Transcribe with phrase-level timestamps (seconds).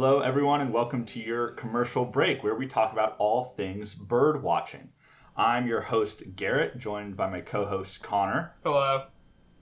[0.00, 4.40] Hello, everyone, and welcome to your commercial break where we talk about all things bird
[4.44, 4.90] watching.
[5.36, 9.06] I'm your host, Garrett, joined by my co host, Connor, Hello.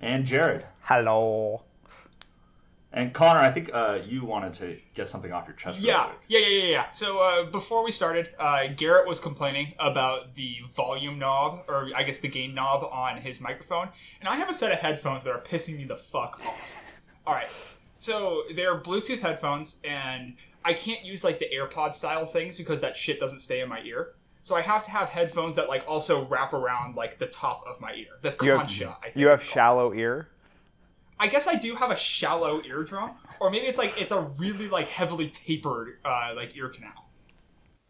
[0.02, 0.66] and Jared.
[0.82, 1.62] Hello.
[2.92, 5.80] And Connor, I think uh, you wanted to get something off your chest.
[5.80, 6.90] Yeah, yeah, yeah, yeah, yeah.
[6.90, 12.02] So uh, before we started, uh, Garrett was complaining about the volume knob, or I
[12.02, 13.88] guess the gain knob on his microphone,
[14.20, 16.84] and I have a set of headphones that are pissing me the fuck off.
[17.26, 17.48] All right,
[17.96, 22.96] so they're Bluetooth headphones, and I can't use like the AirPod style things because that
[22.96, 24.14] shit doesn't stay in my ear.
[24.42, 27.80] So I have to have headphones that like also wrap around like the top of
[27.80, 28.96] my ear, the You have, concha.
[29.00, 29.48] I think you have called.
[29.48, 30.28] shallow ear.
[31.18, 34.68] I guess I do have a shallow eardrum, or maybe it's like it's a really
[34.68, 37.08] like heavily tapered uh, like ear canal.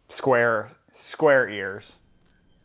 [0.08, 1.96] Square square ears.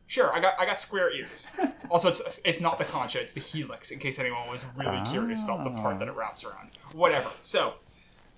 [0.08, 1.52] Sure, I got I got square ears.
[1.90, 3.92] Also, it's it's not the concha; it's the helix.
[3.92, 6.70] In case anyone was really curious about the part that it wraps around.
[6.94, 7.30] Whatever.
[7.42, 7.76] So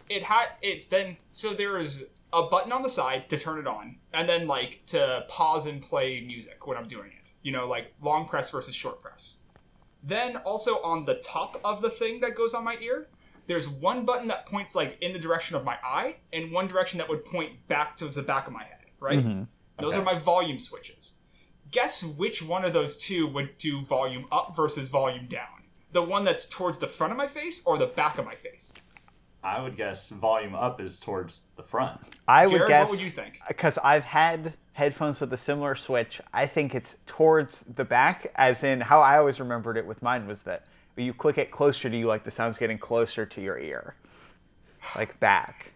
[0.10, 3.68] it had it's then so there is a button on the side to turn it
[3.68, 7.30] on, and then like to pause and play music when I'm doing it.
[7.42, 9.42] You know, like long press versus short press.
[10.02, 13.08] Then also on the top of the thing that goes on my ear,
[13.48, 16.98] there's one button that points like in the direction of my eye, and one direction
[16.98, 18.80] that would point back towards the back of my head.
[19.00, 19.20] Right.
[19.20, 19.44] Mm-hmm.
[19.80, 20.02] Those Okay.
[20.02, 21.20] are my volume switches
[21.74, 25.53] guess which one of those two would do volume up versus volume down?
[25.94, 28.74] The one that's towards the front of my face or the back of my face?
[29.44, 32.00] I would guess volume up is towards the front.
[32.28, 33.40] I would Jared, guess what would you think?
[33.48, 36.22] because I've had headphones with a similar switch.
[36.34, 40.28] I think it's towards the back, as in how I always remembered it with mine
[40.28, 43.42] was that when you click it closer to you, like the sound's getting closer to
[43.42, 43.96] your ear,
[44.96, 45.74] like back.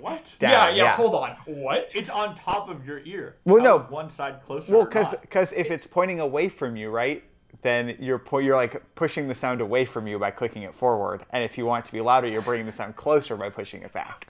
[0.00, 0.34] What?
[0.40, 0.90] Down, yeah, yeah, yeah.
[0.96, 1.30] hold on.
[1.46, 1.90] What?
[1.94, 3.36] It's on top of your ear.
[3.44, 3.78] Well, How no.
[3.84, 4.72] one side closer.
[4.72, 5.52] Well, or because not?
[5.56, 7.24] if it's pointing away from you, right?
[7.64, 11.24] Then you're pu- you're like pushing the sound away from you by clicking it forward,
[11.30, 13.80] and if you want it to be louder, you're bringing the sound closer by pushing
[13.82, 14.28] it back.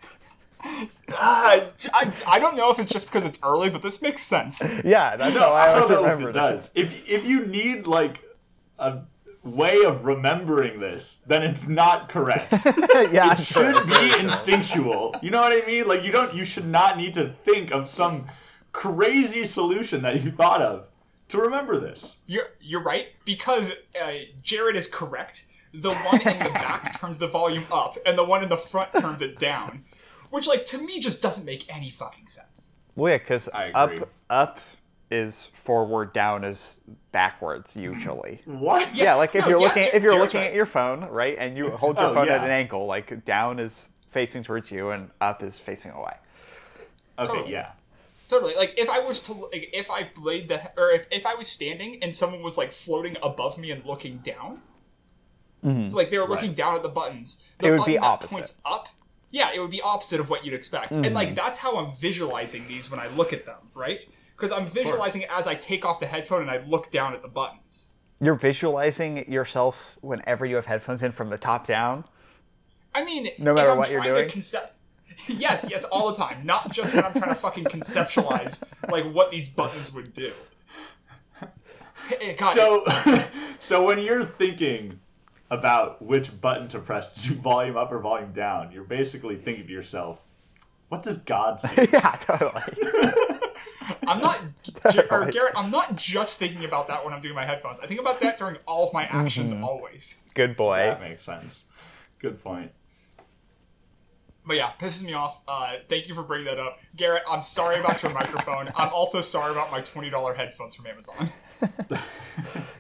[0.65, 4.65] Uh, I, I don't know if it's just because it's early, but this makes sense.
[4.85, 6.71] Yeah, that's No, how I I always don't remember it does.
[6.77, 8.23] If if you need like
[8.79, 9.01] a
[9.43, 12.53] way of remembering this, then it's not correct.
[13.13, 15.15] yeah, it should be instinctual.
[15.23, 15.89] You know what I mean?
[15.89, 18.27] Like you don't you should not need to think of some
[18.73, 20.87] crazy solution that you thought of
[21.29, 22.17] to remember this.
[22.27, 24.13] You're, you're right, because uh,
[24.43, 25.47] Jared is correct.
[25.73, 28.91] The one in the back turns the volume up, and the one in the front
[29.01, 29.85] turns it down.
[30.31, 32.77] Which, like, to me just doesn't make any fucking sense.
[32.97, 33.91] Well, yeah, because up
[34.31, 34.59] up
[35.11, 36.79] is forward, down is
[37.13, 38.41] backwards usually.
[38.45, 38.97] What?
[38.97, 40.51] yeah, like if no, you're yeah, looking Ja- if you're Jared's looking right.
[40.51, 43.59] at your phone, right, and you hold your Oh, phone at an angle, like down
[43.59, 46.15] is facing towards you and up is facing away.
[47.19, 47.53] Okay, Totally.
[47.53, 47.73] yeah.
[48.29, 48.55] Totally.
[48.55, 51.47] Like if I was to, like, if I laid the, or if, if I was
[51.49, 54.63] standing and someone was like floating above me and looking down,
[55.63, 57.67] so like they were looking down at the buttons, the Mm-hmm.
[57.67, 58.27] It would button be opposite.
[58.29, 58.37] Mm-hmm.
[58.37, 58.89] points up,
[59.31, 62.69] yeah, it would be opposite of what you'd expect, and like that's how I'm visualizing
[62.69, 64.07] these when I look at them, right?
[64.37, 67.23] Because I'm visualizing it as I take off the headphone and I look down at
[67.23, 67.95] the buttons.
[68.21, 72.05] You're visualizing yourself whenever you have headphones in from the top down.
[72.95, 74.27] I mean, No if matter I'm what you're doing?
[74.29, 74.74] To concept-
[75.29, 76.45] yes, yes, all the time.
[76.45, 80.33] Not just when I'm trying to fucking conceptualize like what these buttons would do.
[82.37, 82.85] God, So
[83.61, 85.01] so when you're thinking
[85.51, 89.67] about which button to press to do volume up or volume down, you're basically thinking
[89.67, 90.19] to yourself,
[90.89, 91.89] what does God say?
[91.93, 92.63] yeah, totally.
[94.07, 94.41] I'm not,
[95.11, 95.53] or Garrett.
[95.57, 97.81] I'm not just thinking about that when I'm doing my headphones.
[97.81, 99.65] I think about that during all of my actions, Mm-hmm.
[99.65, 100.25] always.
[100.35, 100.77] Good boy.
[100.79, 101.65] that makes sense.
[102.19, 102.71] Good point.
[104.47, 105.41] But yeah, pisses me off.
[105.49, 107.23] Uh, thank you for bringing that up, Garrett.
[107.29, 108.71] I'm sorry about your microphone.
[108.77, 111.31] I'm also sorry about my twenty dollar headphones from Amazon.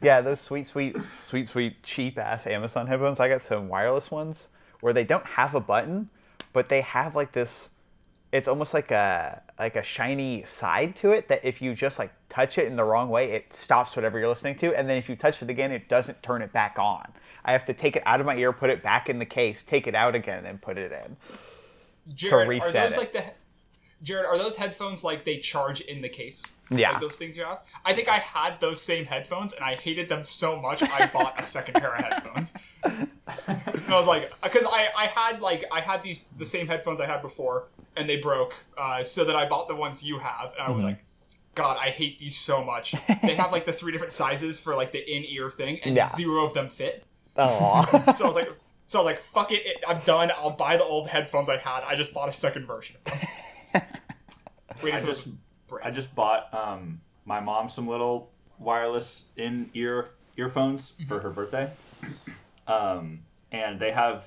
[0.02, 3.20] Yeah, those sweet, sweet, sweet, sweet, cheap ass Amazon headphones.
[3.20, 4.48] I got some wireless ones
[4.80, 6.10] where they don't have a button,
[6.52, 7.70] but they have like this.
[8.30, 12.12] It's almost like a like a shiny side to it that if you just like
[12.28, 15.08] touch it in the wrong way, it stops whatever you're listening to, and then if
[15.08, 17.10] you touch it again, it doesn't turn it back on.
[17.44, 19.62] I have to take it out of my ear, put it back in the case,
[19.62, 21.16] take it out again, and put it in.
[22.12, 22.98] Jared, are reset those it.
[22.98, 23.24] like the
[24.02, 26.54] Jared, are those headphones like they charge in the case?
[26.70, 26.90] Yeah.
[26.92, 27.62] Like those things you have?
[27.86, 31.40] I think I had those same headphones and I hated them so much I bought
[31.40, 32.78] a second pair of headphones.
[32.84, 33.08] and
[33.46, 37.06] I was like, because I, I had like I had these the same headphones I
[37.06, 40.60] had before and they broke, uh, so that I bought the ones you have and
[40.62, 40.76] I Mm-hmm.
[40.76, 41.04] was like.
[41.56, 42.96] God, I hate these so much.
[43.22, 46.04] They have like the three different sizes for like the in-ear thing, and Yeah.
[46.06, 47.04] zero of them fit.
[47.36, 48.50] Oh, So I was like,
[48.86, 50.30] so like, fuck it, it, I'm done.
[50.36, 51.82] I'll buy the old headphones I had.
[51.84, 53.82] I just bought a second version of them.
[54.82, 55.28] Waiting I for just
[55.68, 55.84] break.
[55.84, 61.70] I just bought um, my mom some little wireless in ear earphones for her birthday,
[62.66, 63.22] um,
[63.52, 64.26] and they have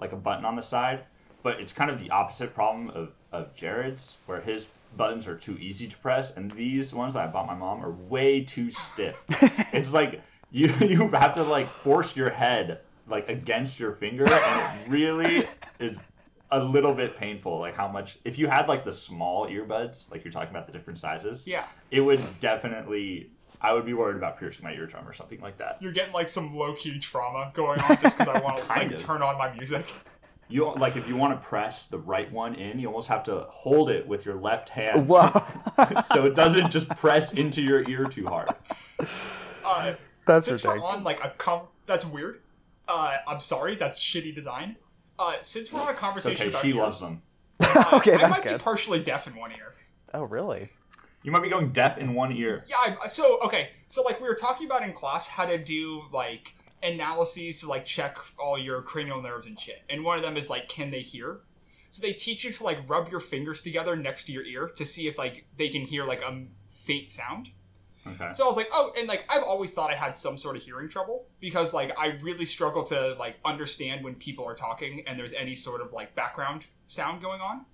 [0.00, 1.04] like a button on the side,
[1.42, 4.66] but it's kind of the opposite problem of, of Jared's, where his
[4.96, 7.92] buttons are too easy to press, and these ones that I bought my mom are
[7.92, 9.24] way too stiff.
[9.72, 10.20] it's like
[10.50, 15.46] you you have to like force your head like against your finger, and it really
[15.78, 15.98] is
[16.50, 17.58] a little bit painful.
[17.58, 20.72] Like how much if you had like the small earbuds, like you're talking about the
[20.72, 21.64] different sizes, Yeah.
[21.90, 23.30] it would definitely.
[23.64, 25.78] I would be worried about piercing my eardrum or something like that.
[25.80, 28.90] You're getting like some low key trauma going on just because I want to like
[28.90, 28.96] of.
[28.98, 29.86] turn on my music.
[30.48, 33.46] You like if you want to press the right one in, you almost have to
[33.50, 35.30] hold it with your left hand, Whoa.
[36.12, 38.48] so it doesn't just press into your ear too hard.
[39.64, 39.94] Uh,
[40.26, 42.40] That's since we're on like a com, that's weird.
[42.88, 44.76] Uh, I'm sorry, that's shitty design.
[45.18, 47.22] Uh, since we're on a conversation okay, about she ears, loves them.
[47.60, 48.58] uh, Okay, I might good.
[48.58, 49.74] be partially deaf in one ear.
[50.14, 50.70] Oh, really?
[51.22, 52.64] You might be going deaf in one ear.
[52.68, 56.02] Yeah, I, so okay, so like we were talking about in class how to do
[56.12, 60.36] like analyses to like check all your cranial nerves and shit, and one of them
[60.36, 61.40] is like can they hear?
[61.90, 64.84] So they teach you to like rub your fingers together next to your ear to
[64.84, 67.50] see if like they can hear like a faint sound.
[68.06, 68.30] Okay.
[68.32, 70.62] So I was like, oh, and like I've always thought I had some sort of
[70.62, 75.18] hearing trouble because like I really struggle to like understand when people are talking and
[75.18, 77.64] there's any sort of like background sound going on.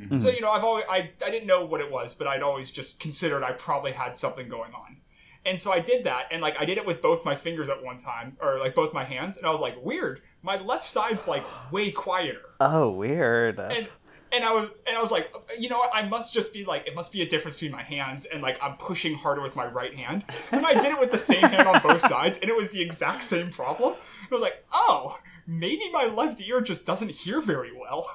[0.00, 0.18] Mm-hmm.
[0.18, 2.70] So you know, I've always I, I didn't know what it was, but I'd always
[2.70, 4.98] just considered I probably had something going on.
[5.44, 7.82] And so I did that, and like I did it with both my fingers at
[7.82, 10.20] one time, or like both my hands, and I was like, weird.
[10.42, 13.58] My left side's like way quieter Oh, weird.
[13.58, 13.88] and
[14.32, 15.90] and I was and I was like, you know what?
[15.92, 18.58] I must just be like, it must be a difference between my hands, and like
[18.62, 20.24] I'm pushing harder with my right hand.
[20.50, 22.70] So then I did it with the same hand on both sides, and it was
[22.70, 23.94] the exact same problem.
[23.94, 28.06] I was like, oh, maybe my left ear just doesn't hear very well.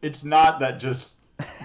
[0.00, 1.10] It's not that just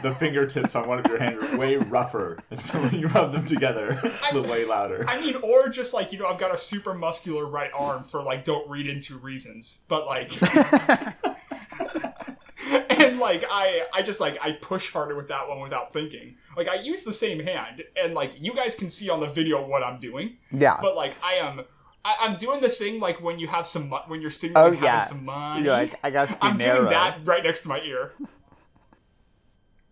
[0.01, 3.31] the fingertips on one of your hands are way rougher, and so when you rub
[3.31, 5.05] them together, it's way louder.
[5.07, 8.21] I mean, or just like you know, I've got a super muscular right arm for
[8.21, 10.31] like don't read into reasons, but like.
[13.05, 16.35] and like I, I just like I push harder with that one without thinking.
[16.55, 19.65] Like I use the same hand, and like you guys can see on the video
[19.65, 20.37] what I'm doing.
[20.51, 20.77] yeah.
[20.81, 21.61] but like I am,
[22.05, 24.73] I, I'm doing the thing like when you have some when you're sitting Oh, like,
[24.75, 24.99] having yeah.
[25.01, 25.63] some money.
[25.65, 26.79] You're like, I got I'm narrow.
[26.81, 28.13] doing that right next to my ear.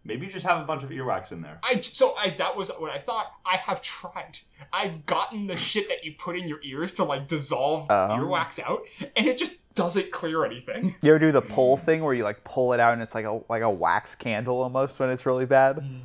[0.07, 1.59] Maybe you just have a bunch of earwax in there.
[1.63, 3.33] I so I that was what I thought.
[3.45, 4.39] I have tried.
[4.71, 8.09] I've gotten the shit that you put in your ears to like dissolve Oh.
[8.11, 8.81] earwax out,
[9.15, 10.95] and it just doesn't clear anything.
[11.01, 13.25] You ever do the pull thing where you like pull it out and it's like
[13.25, 15.77] a like a wax candle almost when it's really bad?
[15.77, 16.01] Mm,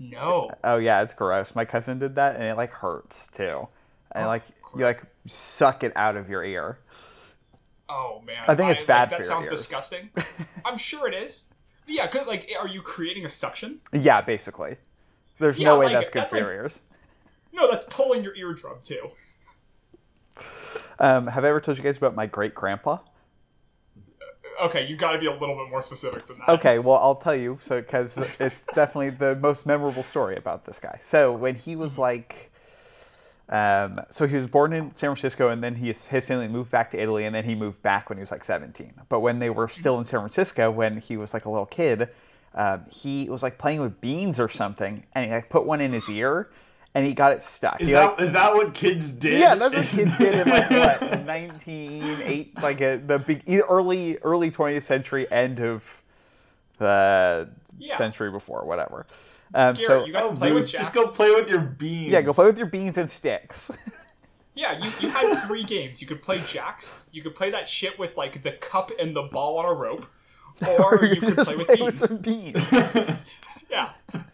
[0.00, 0.50] no.
[0.64, 1.54] Oh yeah, it's gross.
[1.54, 3.68] My cousin did that and it like hurts too.
[4.10, 4.42] And Oh, like
[4.76, 6.80] you like suck it out of your ear.
[7.88, 8.42] Oh man.
[8.48, 9.60] I think it's like, bad that for your sounds ears.
[9.60, 10.10] disgusting.
[10.64, 11.52] I'm sure it is.
[11.86, 12.26] Yeah, good.
[12.26, 13.80] Like, are you creating a suction?
[13.92, 14.76] Yeah, basically.
[15.38, 16.82] There's Yeah, no way like, that's good that's for your ears.
[17.52, 19.10] No, that's pulling your eardrum too.
[20.98, 22.98] Um, have I ever told you guys about my great grandpa?
[24.62, 26.48] Okay, you got to be a little bit more specific than that.
[26.48, 30.78] Okay, well, I'll tell you, so because it's definitely the most memorable story about this
[30.78, 30.98] guy.
[31.02, 32.50] So when he was like,
[33.48, 36.90] um, so he was born in San Francisco, and then he his family moved back
[36.90, 38.92] to Italy, and then he moved back when he was like 17.
[39.08, 42.08] But when they were still in San Francisco, when he was like a little kid,
[42.54, 45.92] um, he was like playing with beans or something, and he like put one in
[45.92, 46.50] his ear,
[46.94, 47.80] and he got it stuck.
[47.80, 49.38] Is He, that like- is that what kids did?
[49.38, 54.50] yeah, that's what kids did in like what 1908, like a, the big early early
[54.50, 56.02] 20th century, end of
[56.78, 57.48] the
[57.78, 57.96] Yeah.
[57.96, 59.06] century before, whatever.
[59.54, 60.90] Um, Garrett, so you got Oh, to play with jacks.
[60.90, 62.12] just go play with your beans.
[62.12, 63.70] yeah, go play with your beans and sticks.
[64.58, 66.00] Yeah, you, you had three games.
[66.00, 67.02] You could play jacks.
[67.12, 70.06] You could play that shit with like the cup and the ball on a rope,
[70.78, 71.98] or you could play with play beans.
[71.98, 72.56] some beans.
[73.70, 73.90] Yeah.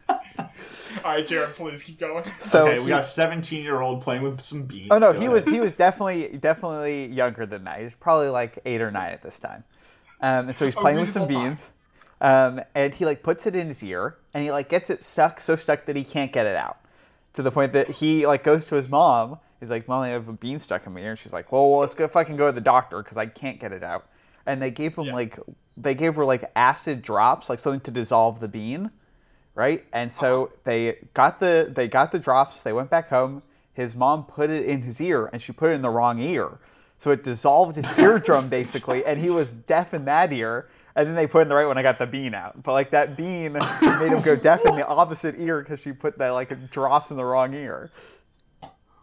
[0.08, 2.22] All right, Jared, please keep going.
[2.22, 4.88] So okay, we he- got a 17 year old playing with some beans.
[4.92, 5.34] oh no, Go he ahead.
[5.34, 7.78] was he was definitely definitely younger than that.
[7.78, 9.64] He was probably like eight or nine at this time.
[10.20, 11.66] Um, and so he's playing with some beans.
[11.66, 11.74] time.
[12.22, 15.40] Um, and he like puts it in his ear and he like gets it stuck
[15.40, 16.78] so stuck that he can't get it out.
[17.34, 20.28] To the point that he like goes to his mom he's like mom i have
[20.28, 22.46] a bean stuck in my ear and she's like well, well let's go fucking go
[22.46, 24.06] to the doctor because i can't get it out.
[24.46, 25.14] And they gave him Yeah.
[25.14, 25.38] like
[25.76, 28.90] they gave her like acid drops like something to dissolve the bean
[29.54, 29.84] right?
[29.92, 30.54] And so Uh-huh.
[30.64, 33.42] they got the they got the drops they went back home.
[33.72, 36.58] His mom put it in his ear and she put it in the wrong ear.
[36.98, 41.14] So it dissolved his eardrum basically and he was deaf in that ear and then
[41.14, 41.78] they put in the right one.
[41.78, 44.86] I got the bean out, but like that bean made him go deaf in the
[44.86, 47.90] opposite ear because she put that like drops in the wrong ear.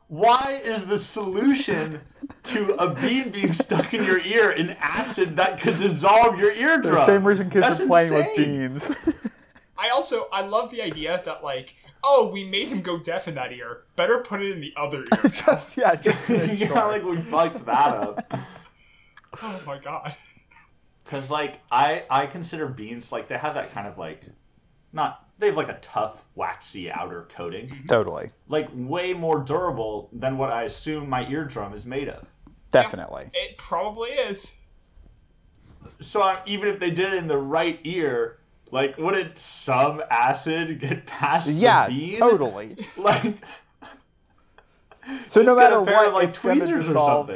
[0.07, 2.01] Why is the solution
[2.43, 6.95] to a bean being stuck in your ear an acid that could dissolve your eardrum?
[6.95, 8.91] The same reason kids That's are playing with beans.
[9.77, 13.35] I also I love the idea that like oh we made him go deaf in
[13.35, 13.83] that ear.
[13.95, 15.29] Better put it in the other ear.
[15.31, 16.75] just yeah, just to make yeah, sure.
[16.75, 18.33] like we fucked that up.
[19.43, 20.13] oh my god.
[21.09, 24.21] Because like I I consider beans like they have that kind of like
[24.93, 27.85] not they have like a tough waxy outer coating, mm-hmm.
[27.85, 28.29] Totally.
[28.47, 32.27] like way more durable than what I assume my eardrum is made of.
[32.69, 33.31] Definitely.
[33.33, 34.61] It probably is.
[35.99, 38.37] So I, even if they did it in the right ear,
[38.69, 42.17] like wouldn't some acid get past Yeah, the bean?
[42.17, 42.75] totally.
[42.99, 43.35] Like
[45.27, 47.31] So no matter what, like, it's going to or dissolve.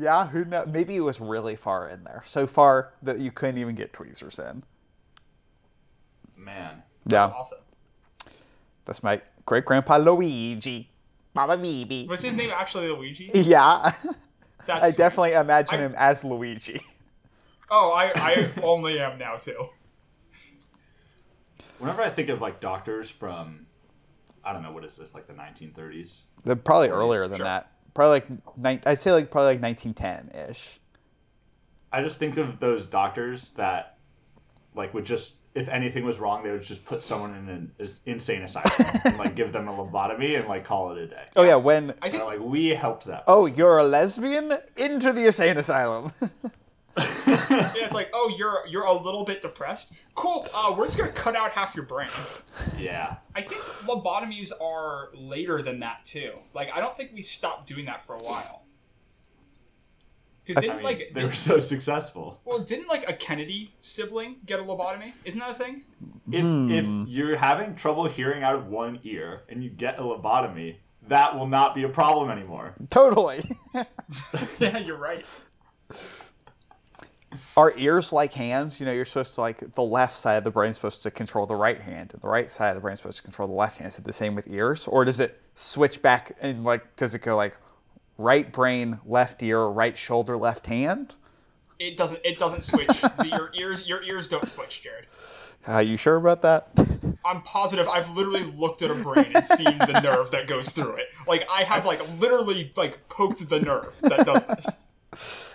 [0.00, 0.04] Something.
[0.04, 0.66] Yeah, who knows?
[0.68, 4.38] Maybe it was really far in there, so far that you couldn't even get tweezers
[4.38, 4.62] in.
[6.36, 6.82] man.
[7.06, 7.58] Yeah, Awesome.
[8.84, 10.88] that's my great grandpa Luigi.
[11.34, 12.06] Mama Bibi.
[12.08, 13.30] Was his name actually Luigi?
[13.32, 13.92] Yeah,
[14.68, 16.82] I definitely imagine I- him as Luigi.
[17.70, 19.68] Oh, I, I only am now too.
[21.78, 23.64] Whenever I think of like doctors from,
[24.44, 26.18] I don't know what is this like the 1930s.
[26.44, 27.44] They're probably earlier than Sure.
[27.44, 27.69] that.
[27.94, 30.80] Probably like nine, I'd say like probably like 1910 ish.
[31.92, 33.98] I just think of those doctors that,
[34.76, 37.72] like, would just if anything was wrong, they would just put someone in an
[38.06, 38.70] insane asylum
[39.04, 41.24] and like give them a lobotomy and like call it a day.
[41.34, 43.20] Oh yeah, when I think They're like, we helped them.
[43.26, 46.12] oh you're a lesbian into the insane asylum.
[47.26, 50.00] yeah, it's like, oh, you're you're a little bit depressed.
[50.14, 50.46] Cool.
[50.54, 52.08] Uh, we're just gonna cut out half your brain.
[52.78, 53.16] Yeah.
[53.34, 56.32] I think lobotomies are later than that too.
[56.54, 58.64] Like, I don't think we stopped doing that for a while.
[60.44, 62.40] Because didn't mean, like they did- were so successful.
[62.44, 65.12] well, didn't like a Kennedy sibling get a lobotomy?
[65.24, 65.84] Isn't that a thing?
[66.32, 70.76] If, if you're having trouble hearing out of one ear and you get a lobotomy,
[71.08, 72.74] that will not be a problem anymore.
[72.88, 73.42] totally.
[74.58, 75.24] yeah, you're right.
[77.56, 78.80] Are ears like hands?
[78.80, 81.10] You know, you're supposed to like the left side of the brain is supposed to
[81.10, 83.46] control the right hand, and the right side of the brain is supposed to control
[83.48, 83.92] the left hand.
[83.92, 87.22] Is it the same with ears, or does it switch back and like does it
[87.22, 87.56] go like
[88.18, 91.14] right brain, left ear, right shoulder, left hand?
[91.78, 92.20] It doesn't.
[92.24, 92.88] It doesn't switch.
[92.88, 93.86] The, your ears.
[93.86, 95.06] Your ears don't switch, Jared.
[95.66, 96.68] Are you sure about that?
[97.24, 97.88] I'm positive.
[97.88, 101.06] I've literally looked at a brain and seen the nerve that goes through it.
[101.26, 104.86] Like I have like literally like poked the nerve that does this.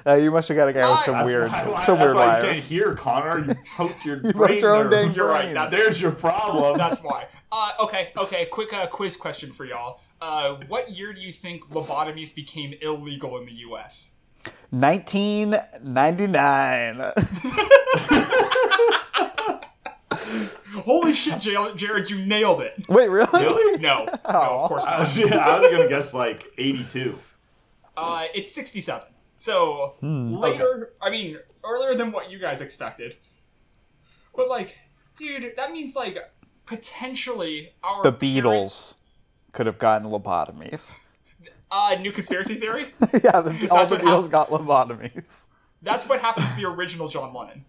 [0.08, 1.06] Uh, you must have got a guy with Why?
[1.06, 3.40] some That's weird, why, why, some that's weird why you can't hear, Connor.
[3.48, 4.92] You poked your You brain poked your own nerve.
[4.92, 5.54] dang You're right, brain.
[5.56, 6.78] that's- There's your problem.
[6.86, 7.26] That's why.
[7.52, 8.46] Uh, okay, okay.
[8.46, 10.00] Quick uh, quiz question for y'all.
[10.22, 14.16] Uh, what year do you think lobotomies became illegal in the U.S.?
[14.70, 17.12] 1999.
[20.84, 22.74] Holy shit, Jared, you nailed it.
[22.90, 23.28] Wait, really?
[23.42, 23.78] really?
[23.80, 25.00] No, no, of course I not.
[25.02, 27.18] was, I was gonna guess like 82.
[27.98, 29.02] Uh, it's 67.
[29.46, 33.16] So later, I mean, earlier than what you guys expected.
[34.36, 34.80] But like,
[35.16, 36.18] dude, that means like
[36.66, 38.96] potentially our The parents- Beatles
[39.52, 40.98] could have gotten lobotomies.
[41.72, 42.84] Uh, new conspiracy theory.
[43.12, 45.48] yeah, the, all That's the what Beatles got lobotomies.
[45.82, 47.66] That's what happened to the original John Lennon.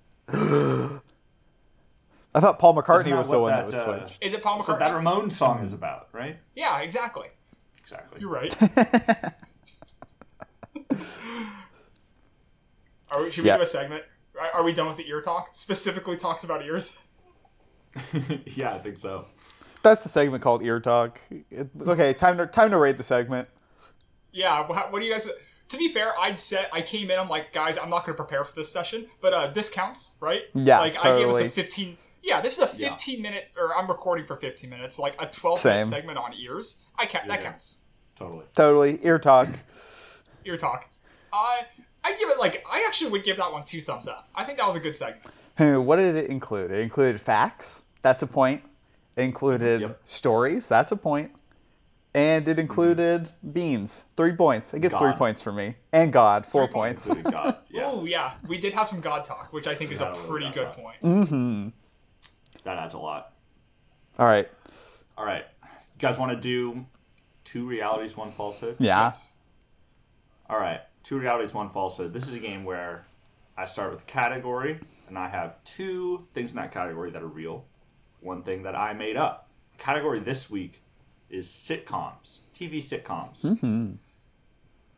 [2.34, 4.22] I thought Paul McCartney was the one that, that, was uh, switched.
[4.22, 4.80] Is it Paul McCartney?
[4.80, 6.36] that Ramon song is about, right?
[6.54, 7.28] yeah, exactly.
[7.78, 8.20] Exactly.
[8.20, 8.54] You're right.
[13.10, 13.56] Are we, should we Yeah.
[13.56, 14.04] do a segment?
[14.40, 15.48] Are, are we done with the ear talk?
[15.52, 17.04] Specifically talks about ears.
[18.46, 19.26] yeah, I think so.
[19.82, 21.20] That's the segment called Ear Talk.
[21.50, 23.48] It- okay, time to time to rate the segment.
[24.32, 24.66] Yeah.
[24.66, 25.28] What, what do you guys?
[25.68, 27.18] To be fair, I'd said I came in.
[27.18, 30.16] I'm like, guys, I'm not going to prepare for this session, but uh, this counts,
[30.20, 30.42] right?
[30.54, 31.96] Yeah, Like I gave us a 15.
[32.22, 35.60] Yeah, this is a 15 minute, or I'm recording for 15 minutes, like a 12
[35.60, 35.70] Same.
[35.72, 36.84] minute segment on ears.
[36.98, 37.26] I can't.
[37.28, 37.80] That counts.
[38.16, 38.44] Totally.
[38.56, 39.48] Totally, Ear Talk.
[40.44, 40.88] Ear talk.
[41.32, 41.62] I
[42.06, 44.28] I give it like I actually would give that one two thumbs up.
[44.34, 45.26] I think that was a good segment.
[45.84, 46.70] What did it include?
[46.70, 47.82] It included facts.
[48.02, 48.62] That's a point.
[49.16, 50.00] It included Yep.
[50.04, 50.68] stories.
[50.68, 51.32] That's a point.
[52.14, 53.50] And it included mm-hmm.
[53.50, 54.06] beans.
[54.16, 54.72] Three points.
[54.72, 55.74] It gets three points for me.
[55.92, 57.08] And God, four Three points.
[57.08, 57.30] points.
[57.30, 57.56] God.
[57.70, 60.48] Yeah, Oh yeah, we did have some God talk, which I think is a pretty
[60.50, 60.76] good that.
[60.76, 61.02] point.
[61.02, 61.68] Mm-hmm.
[62.64, 63.32] that adds a lot.
[64.18, 64.48] All right.
[65.18, 66.86] All right, you guys want to do
[67.44, 68.76] two realities, one falsehood?
[68.78, 69.04] Yeah.
[69.04, 69.34] Yes.
[70.48, 72.12] All right, two realities, one falsehood.
[72.12, 73.06] This is a game where
[73.56, 77.28] I start with a category, and I have two things in that category that are
[77.28, 77.64] real,
[78.20, 79.48] one thing that I made up.
[79.78, 80.82] Category this week
[81.30, 83.42] is sitcoms, TV sitcoms.
[83.42, 83.92] Mm-hmm.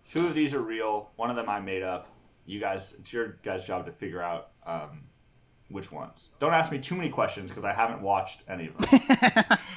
[0.08, 1.10] Two of these are real.
[1.16, 2.08] One of them I made up.
[2.46, 5.02] You guys, it's your guys' job to figure out um,
[5.68, 6.30] which ones.
[6.38, 9.58] Don't ask me too many questions because I haven't watched any of them.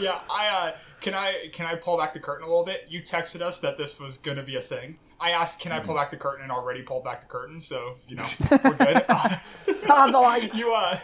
[0.00, 2.86] Yeah, I uh, can I can I pull back the curtain a little bit?
[2.88, 4.98] You texted us that this was gonna be a thing.
[5.20, 7.96] I asked, can I pull back the curtain, and already pulled back the curtain, so
[8.08, 8.24] you know
[8.64, 9.04] we're good.
[9.88, 10.50] Light.
[10.54, 10.96] you uh,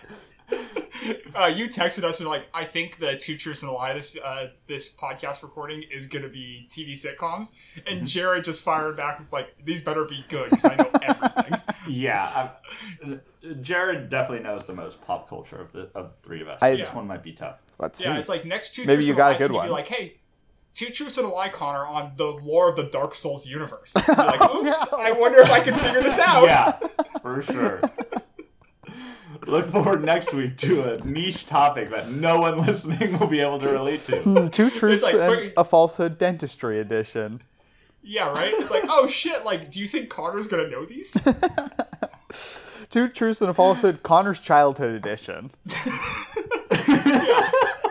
[1.34, 4.18] uh, you texted us and like, I think the two truths and a lie this
[4.22, 7.52] uh, this podcast recording is gonna be TV sitcoms,
[7.86, 8.06] and Mm-hmm.
[8.06, 11.60] Jared just fired back with like, these better be good because I know everything.
[11.88, 12.50] Yeah,
[13.04, 13.18] I,
[13.60, 16.58] Jared definitely knows the most pop culture of the of the three of us.
[16.60, 17.58] I- this one might be tough.
[17.78, 18.20] Let's yeah, see.
[18.20, 18.84] it's like next two.
[18.86, 19.66] Maybe you got a good can you one.
[19.68, 20.16] Be like, hey,
[20.74, 23.94] two truths and a lie, Connor, on the lore of the Dark Souls universe.
[24.08, 26.44] You're like, oops, I wonder if I can figure this out.
[26.44, 26.72] Yeah,
[27.22, 27.80] for sure.
[29.46, 33.58] Look forward next week to a niche topic that no one listening will be able
[33.60, 34.16] to relate to.
[34.18, 37.42] Hmm, two truths like, and a falsehood dentistry edition.
[38.02, 38.52] Yeah, right.
[38.54, 39.44] It's like, oh shit.
[39.44, 41.16] Like, do you think Connor's gonna know these?
[42.90, 44.04] Two truths and a falsehood.
[44.04, 45.50] Connor's childhood edition.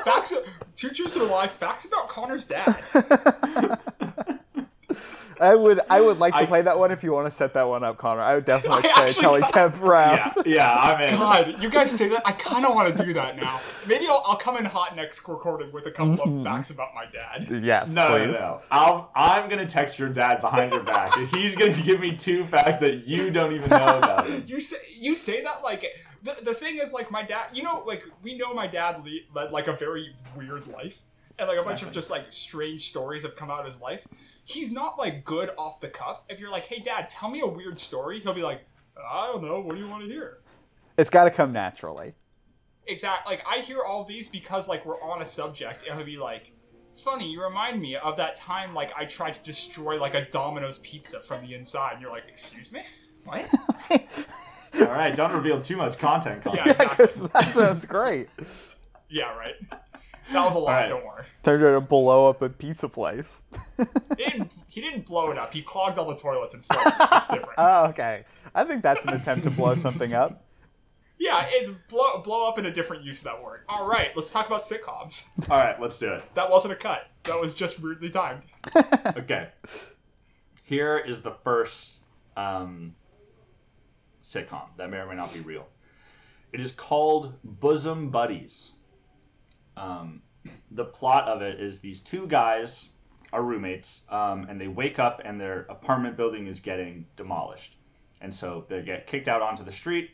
[0.06, 0.34] facts.
[0.76, 1.48] Two truths and a lie.
[1.48, 2.82] Facts about Connor's dad.
[5.42, 7.54] I would I would like to I- play that one if you want to set
[7.54, 8.22] that one up, Connor.
[8.22, 10.34] I would definitely like I play actually Kelly got- Kemp round.
[10.38, 11.10] Yeah, yeah, I'm in.
[11.10, 12.22] God, you guys say that.
[12.26, 13.60] I kind of want to do that now.
[13.88, 16.44] Maybe I'll, I'll come in hot next recording with a couple of mm-hmm.
[16.44, 17.46] facts about my dad.
[17.64, 18.40] Yes, No, no, please.
[18.40, 18.62] no.
[18.72, 21.16] I'll, I'm gonna text your dad behind your back.
[21.18, 24.28] and He's gonna give me two facts that you don't even know about.
[24.28, 24.44] Him.
[24.46, 25.86] You say you say that like
[26.24, 27.48] the, the thing is like my dad.
[27.54, 31.02] You know, like we know my dad le- led like a very weird life,
[31.38, 34.08] and like a bunch of just like strange stories have come out of his life.
[34.46, 36.24] He's not like good off the cuff.
[36.30, 38.62] If you're like, hey dad, tell me a weird story, he'll be like,
[38.98, 39.60] I don't know.
[39.60, 40.40] What do you want to hear?
[40.98, 42.14] It's got to come naturally.
[42.88, 43.36] Exactly.
[43.36, 46.54] Like I hear all these because like we're on a subject, and he'll be like,
[46.94, 50.78] "Funny, you remind me of that time like I tried to destroy like a Domino's
[50.80, 52.84] pizza from the inside." And you're like, "Excuse me,
[53.26, 53.50] what?"
[54.80, 56.44] All right, don't reveal too much content.
[56.44, 56.60] Colin.
[56.64, 57.28] Yeah, exactly.
[57.34, 58.30] that sounds great.
[59.08, 59.54] Yeah, right.
[60.32, 60.70] That was a lot.
[60.74, 60.90] Alright.
[60.90, 61.26] Don't worry.
[61.44, 63.44] Turned out to blow up a pizza place.
[63.78, 63.86] He
[64.26, 64.56] didn't.
[64.70, 65.54] He didn't blow it up.
[65.54, 66.94] He clogged all the toilets and flooded.
[67.14, 67.54] It's different.
[67.58, 68.24] Oh, okay.
[68.56, 70.44] I think that's an attempt to blow something up.
[71.20, 73.62] yeah, it blow blow up in a different use of that word.
[73.70, 75.30] All right, let's talk about sitcoms.
[75.50, 76.24] All right, let's do it.
[76.36, 77.08] That wasn't a cut.
[77.24, 78.46] That was just rudely timed.
[79.18, 79.50] Okay.
[80.64, 82.02] Here is the first
[82.36, 82.96] um,
[84.24, 85.68] sitcom that may or may not be real.
[86.52, 88.72] It is called Bosom Buddies.
[89.78, 90.22] Um,
[90.72, 92.90] the plot of it is these two guys
[93.34, 97.78] are roommates, um, and they wake up and their apartment building is getting demolished.
[98.22, 100.12] And so they get kicked out onto the street,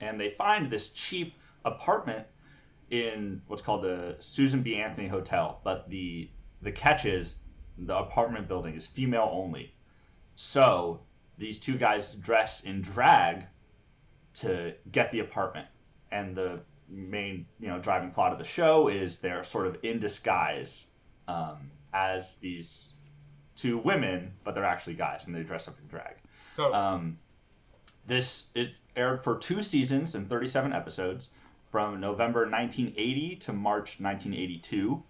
[0.00, 1.34] and they find this cheap
[1.64, 2.26] apartment
[2.90, 4.76] in what's called the Susan B.
[4.76, 5.60] Anthony Hotel.
[5.64, 6.30] But the
[6.62, 7.38] the catch is
[7.76, 9.74] the apartment building is female only.
[10.34, 11.00] So
[11.36, 13.44] these two guys dress in drag
[14.34, 15.68] to get the apartment.
[16.10, 19.98] And the main, you know, driving plot of the show is they're sort of in
[19.98, 20.86] disguise
[21.26, 22.92] um, as these
[23.56, 26.16] two women, but they're actually guys and they dress up in drag.
[26.56, 27.18] So, Um,
[28.06, 31.28] this it aired for two seasons and 37 episodes
[31.70, 35.02] from November 1980 to March 1982.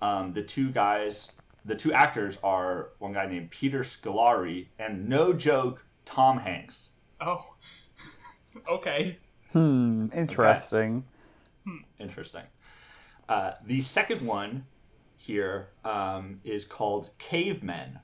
[0.00, 1.30] Um, the two guys,
[1.64, 6.90] the two actors are one guy named Peter Scolari and no joke Tom Hanks.
[7.20, 7.54] oh,
[8.68, 9.18] okay.
[9.52, 11.04] Hmm, interesting.
[12.04, 12.44] Interesting.
[13.28, 14.64] Uh, the second one
[15.16, 17.98] here um, is called Cavemen.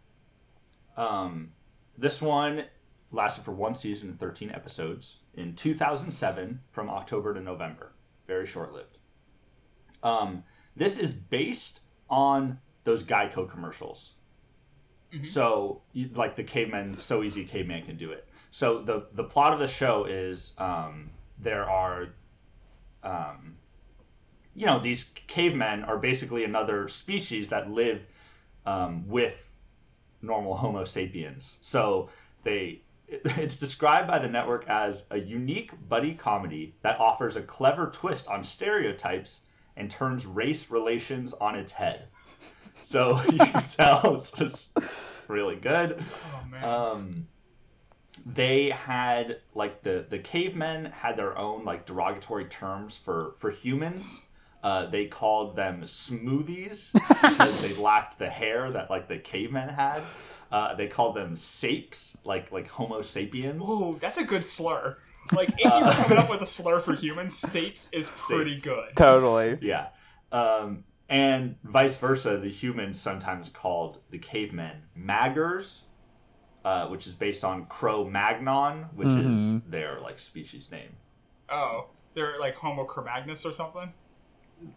[0.96, 1.52] Um,
[1.98, 2.64] this one
[3.12, 7.92] lasted for one season and 13 episodes in 2007 from October to November.
[8.26, 8.98] Very short lived.
[10.02, 10.42] Um,
[10.76, 14.12] this is based on those Geico commercials.
[15.24, 15.82] So,
[16.14, 18.28] like the caveman, so easy caveman can do it.
[18.52, 22.10] So the the plot of the show is um, there are
[23.02, 23.56] um,
[24.54, 28.02] you know, these cavemen are basically another species that live
[28.66, 29.50] um, with
[30.22, 31.58] normal Homo sapiens.
[31.60, 32.10] So
[32.42, 37.90] they, it's described by the network as a unique buddy comedy that offers a clever
[37.92, 39.40] twist on stereotypes
[39.76, 42.00] and turns race relations on its head.
[42.82, 44.68] So you can tell it's just
[45.28, 46.02] really good.
[46.02, 46.64] Oh man.
[46.64, 47.26] Um,
[48.26, 54.22] they had like the the cavemen had their own like derogatory terms for for humans.
[54.62, 60.02] Uh, they called them smoothies because they lacked the hair that like the cavemen had.
[60.52, 63.62] Uh, they called them sapes, like like Homo sapiens.
[63.62, 64.98] Ooh, that's a good slur.
[65.32, 68.64] Like, if you were coming up with a slur for humans, sapes is pretty Sapes.
[68.64, 68.96] good.
[68.96, 69.58] Totally.
[69.62, 69.88] Yeah.
[70.32, 75.82] Um, and vice versa, the humans sometimes called the cavemen maggers,
[76.64, 80.90] uh, which is based on Cro-Magnon, which is their like species name.
[81.48, 83.92] Oh, they're like Homo Cremagnus or something?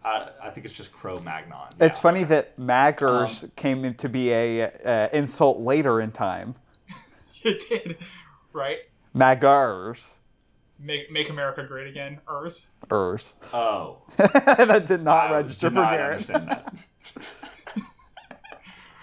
[0.03, 1.69] I, I think it's just Cro-Magnon.
[1.79, 6.55] It's funny that maggers came to be a uh, insult later in time.
[7.45, 7.97] It did,
[8.53, 8.77] right?
[9.13, 10.19] Maggers.
[10.79, 12.21] Make Make America Great Again.
[12.29, 12.71] Ers.
[12.89, 13.35] Ers.
[13.53, 16.13] Oh, that did not I register did for not Garrett.
[16.29, 16.73] understand that.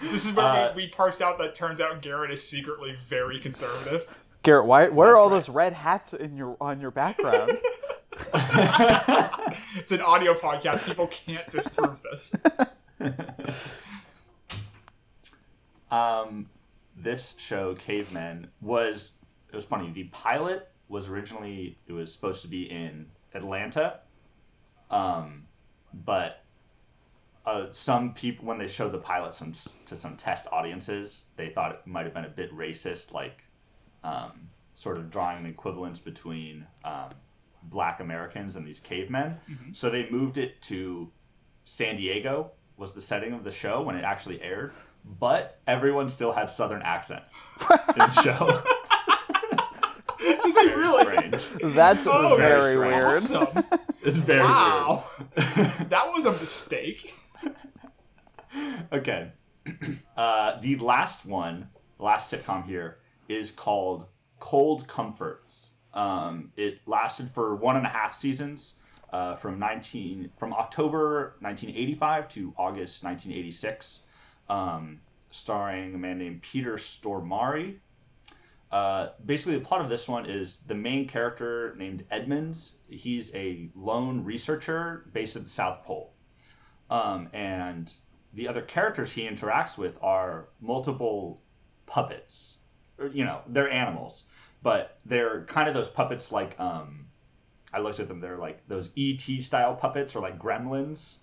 [0.01, 3.39] This is where Uh, we, we parsed out that turns out Garrett is secretly very
[3.39, 4.25] conservative.
[4.41, 4.89] Garrett, why?
[4.89, 7.51] What are all those red hats in your on your background?
[9.75, 10.85] It's an audio podcast.
[10.85, 12.35] People can't disprove this.
[15.91, 16.49] um,
[16.95, 19.11] this show, Cavemen, was
[19.49, 19.91] it was funny.
[19.91, 23.99] The pilot was originally it was supposed to be in Atlanta,
[24.89, 25.47] um,
[25.93, 26.43] but
[27.45, 29.53] uh, some people when they showed the pilot some
[29.85, 33.43] to some test audiences, they thought it might have been a bit racist, like
[34.03, 37.09] um, sort of drawing an equivalence between um,
[37.63, 39.37] Black Americans and these cavemen.
[39.73, 41.09] So they moved it to
[41.63, 44.73] San Diego was the setting of the show when it actually aired,
[45.19, 47.33] but everyone still had Southern accents
[47.69, 48.63] in the show.
[50.53, 51.03] Very really?
[51.03, 51.73] strange.
[51.75, 53.03] That's Oh, very very weird.
[53.05, 53.47] Awesome.
[54.03, 55.05] It's very Wow.
[55.37, 55.71] weird.
[55.89, 57.11] That was a mistake.
[58.91, 59.31] Okay.
[60.17, 64.05] Uh, the last one, last sitcom here, is called
[64.39, 65.70] Cold Comforts.
[65.93, 68.75] Um, it lasted for one and a half seasons,
[69.11, 74.01] uh, from 19 from October 1985 to August 1986,
[74.49, 74.99] um,
[75.29, 77.77] starring a man named Peter Stormare.
[78.71, 82.73] Uh, basically, the plot of this one is the main character named Edmonds.
[82.87, 86.13] He's a lone researcher based at the South Pole,
[86.89, 87.91] um, and
[88.33, 91.41] the other characters he interacts with are multiple
[91.85, 92.55] puppets.
[92.97, 94.23] Or, you know, they're animals,
[94.61, 97.05] but they're kind of those puppets like um,
[97.73, 98.19] I looked at them.
[98.19, 101.15] They're like those ET style puppets or like gremlins.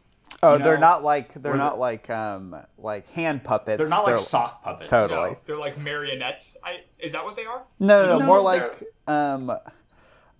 [0.42, 3.78] Oh, You they're not like they're where not the- like um like hand puppets.
[3.80, 4.90] They're not like sock puppets.
[4.90, 5.30] Totally.
[5.30, 6.56] No, they're like marionettes.
[6.64, 7.64] I is that what they are?
[7.78, 9.50] no, no, no, No, more like um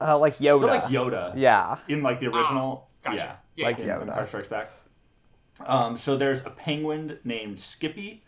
[0.00, 0.61] uh, like Yoda.
[0.61, 1.32] They're like Yoda.
[1.37, 1.78] Yeah.
[1.88, 2.88] in like the original.
[3.02, 3.16] gotcha.
[3.16, 4.02] Yeah, Yeah, Like in Yoda.
[4.02, 4.70] Empire Strikes Back.
[5.66, 8.22] Um, so there's a penguin named Skippy,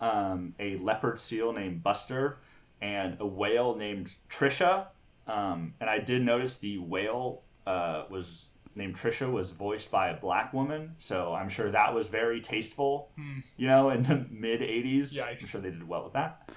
[0.00, 2.38] um, a leopard seal named Buster,
[2.82, 4.88] and a whale named Trisha.
[5.26, 10.16] Um, and I did notice the whale uh, was named Trisha was voiced by a
[10.16, 13.10] black woman, so I'm sure that was very tasteful.
[13.56, 16.52] You know, in the mid '80s, I'm sure they did well with that.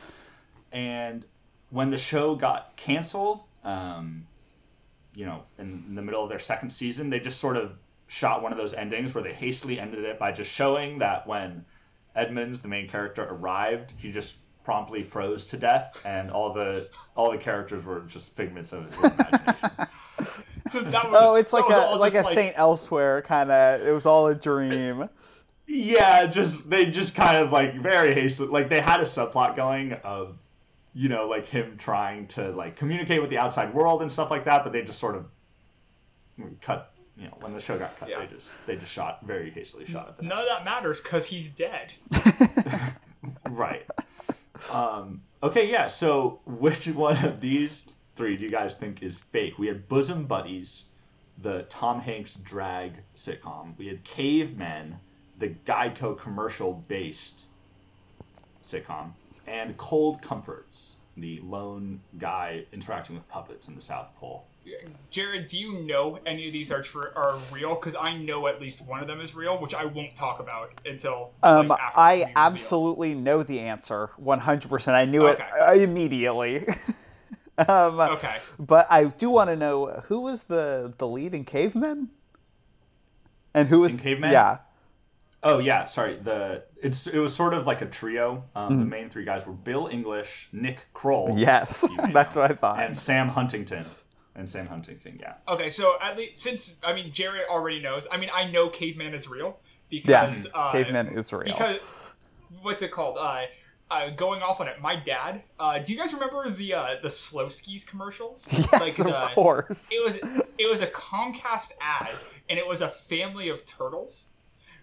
[0.72, 1.24] And
[1.70, 4.26] when the show got canceled, um,
[5.14, 8.42] you know, in, in the middle of their second season, they just sort of shot
[8.42, 11.66] one of those endings where they hastily ended it by just showing that when
[12.16, 14.36] Edmonds, the main character, arrived, he just
[14.66, 18.98] promptly froze to death, and all the all the characters were just figments of his
[19.04, 19.70] imagination.
[20.72, 23.52] So that was, Oh, it's like was a all like a just, Saint Elsewhere kind
[23.52, 23.82] of.
[23.88, 25.08] It was all a dream.
[25.68, 29.94] yeah, just they just kind of like very hastily, like they had a subplot going
[30.04, 30.38] of,
[30.94, 34.44] you know, like him trying to like communicate with the outside world and stuff like
[34.46, 35.26] that, but they just sort of
[36.62, 36.92] cut.
[37.18, 38.20] You know, when the show got cut, Yeah.
[38.20, 40.28] they just they just shot very hastily shot at them.
[40.28, 41.94] None of that matters because he's dead.
[43.50, 43.86] Right.
[44.72, 45.88] Um, okay, yeah.
[45.88, 49.58] So, which one of these three do you guys think is fake?
[49.58, 50.86] We had Bosom Buddies,
[51.42, 53.78] the Tom Hanks drag sitcom.
[53.78, 54.98] We had Cavemen,
[55.40, 57.44] the Geico commercial based
[58.64, 59.12] sitcom,
[59.48, 64.46] and Cold Comforts, the lone guy interacting with puppets in the South Pole.
[65.12, 67.76] Jared, do you know any of these are tr- are real?
[67.76, 70.72] Because I know at least one of them is real, which I won't talk about
[70.88, 72.34] until Um, like, after we I reveal.
[72.36, 74.94] absolutely know the answer, 100%.
[74.96, 75.44] I knew Okay.
[75.44, 76.66] it uh, immediately.
[77.60, 78.36] um, Okay.
[78.58, 82.10] But I do want to know who was the the lead in Cavemen,
[83.54, 84.32] and who was In Cavemen?
[84.32, 84.58] Yeah,
[85.46, 86.18] Oh yeah, sorry.
[86.18, 88.44] The it's it was sort of like a trio.
[88.56, 92.56] Um, The main three guys were Bill English, Nick Kroll, yes, that's know, what I
[92.56, 92.84] thought.
[92.84, 93.86] and Sam Huntington.
[94.38, 95.36] And Sam Huntington, yeah.
[95.48, 98.08] Okay, so at least since I mean Jared already knows.
[98.12, 101.44] I mean I know caveman is real because yes, uh, Cavemen is real.
[101.44, 101.78] because
[102.64, 103.18] what's it called?
[103.20, 103.44] Uh,
[103.92, 105.44] uh, going off on it, my dad.
[105.60, 108.50] Uh, do you guys remember the uh, the Slowskis commercials?
[108.52, 109.90] yes, of the, course.
[109.92, 110.16] It was
[110.58, 112.10] it was a Comcast ad,
[112.50, 114.32] and it was a family of turtles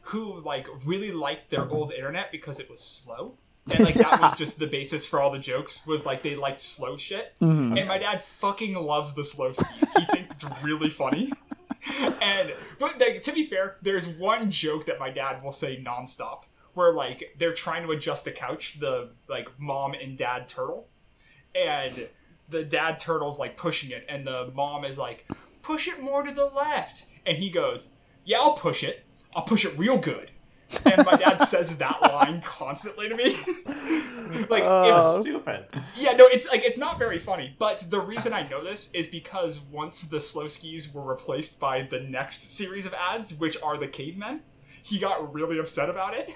[0.06, 3.34] who like really liked their old internet because it was slow.
[3.72, 6.60] And like that was just the basis for all the jokes was like they liked
[6.60, 7.34] slow shit.
[7.40, 7.76] Mm-hmm.
[7.78, 9.98] And my dad fucking loves the Slowskis.
[9.98, 11.30] He thinks it's really funny.
[12.22, 16.44] And but like, to be fair, there's one joke that my dad will say nonstop
[16.74, 20.86] where like they're trying to adjust a couch, the like mom and dad turtle,
[21.54, 22.08] and
[22.48, 25.26] the dad turtle's like pushing it, and the mom is like,
[25.60, 29.04] "Push it more to the left," and he goes, "Yeah, I'll push it.
[29.34, 30.30] I'll push it real good."
[30.86, 33.24] and my dad says that line constantly to me.
[34.48, 35.16] like, Oh.
[35.18, 35.66] if, Stupid.
[35.94, 37.54] yeah, no, it's like it's not very funny.
[37.58, 42.00] But the reason I know this is because once the Slowskis were replaced by the
[42.00, 44.40] next series of ads, which are the cavemen,
[44.82, 46.32] he got really upset about it.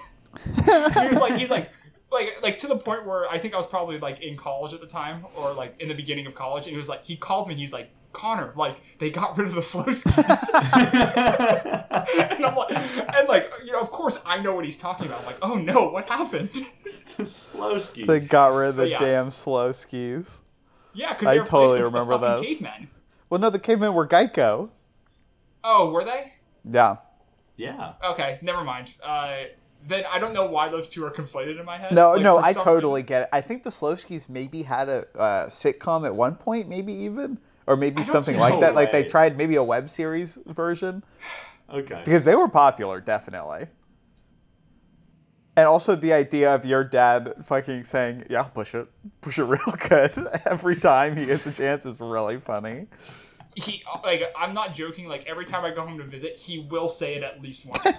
[0.55, 1.71] he was like, he's like.
[2.09, 4.79] Like, like to the point where I think I was probably like in college at
[4.79, 7.49] the time, or like in the beginning of college, and he was like, he called
[7.49, 7.55] me.
[7.55, 10.49] He's like, Connor, like they got rid of the slow skis.
[10.53, 15.19] and I'm like, and like, you know, of course I know what he's talking about.
[15.19, 16.49] I'm like, oh no, what happened?
[17.19, 18.07] Slowski.
[18.07, 18.99] They got rid of the yeah.
[18.99, 20.39] damn Slowskis.
[20.93, 22.45] yeah, because I totally them with the remember fucking those.
[22.45, 22.89] cavemen.
[23.29, 24.69] Well, no, the cavemen were Geico.
[25.63, 26.33] Oh, were they?
[26.69, 26.97] Yeah.
[27.55, 27.93] Yeah.
[28.03, 28.95] Okay, never mind.
[29.03, 29.35] Uh,
[29.85, 31.93] then I don't know why those two are conflated in my head.
[31.93, 33.29] No, Like, no, I totally reason- get it.
[33.31, 37.75] I think the Slowskis maybe had a uh, sitcom at one point, maybe even, or
[37.75, 38.73] maybe something like no that.
[38.75, 41.03] Like they tried maybe a web series version
[41.71, 42.01] Okay.
[42.05, 43.67] because they were popular, definitely.
[45.55, 48.87] And also the idea of your dad fucking saying, "Yeah, I'll push it,
[49.21, 52.85] push it real good" every time he gets a chance is really funny.
[53.55, 55.07] he like I'm not joking.
[55.09, 57.83] Like every time I go home to visit, he will say it at least once.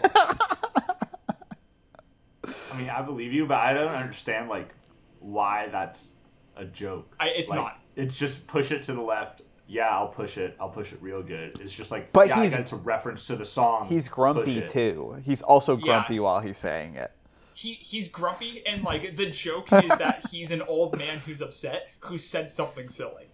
[2.73, 4.73] I mean, I believe you, but I don't understand like
[5.19, 6.13] why that's
[6.57, 7.13] a joke.
[7.19, 7.81] I- it's Like, not.
[7.97, 9.43] It's just push it to the left.
[9.71, 10.57] Yeah, I'll push it.
[10.59, 11.61] I'll push it real good.
[11.61, 13.87] It's just like, But yeah, he's- it's a reference to the song.
[13.87, 15.17] He's grumpy too.
[15.25, 15.83] He's also Yeah.
[15.85, 17.13] grumpy while he's saying it.
[17.53, 21.91] he he's grumpy, and like the joke is that he's an old man who's upset
[22.01, 23.27] who said something silly,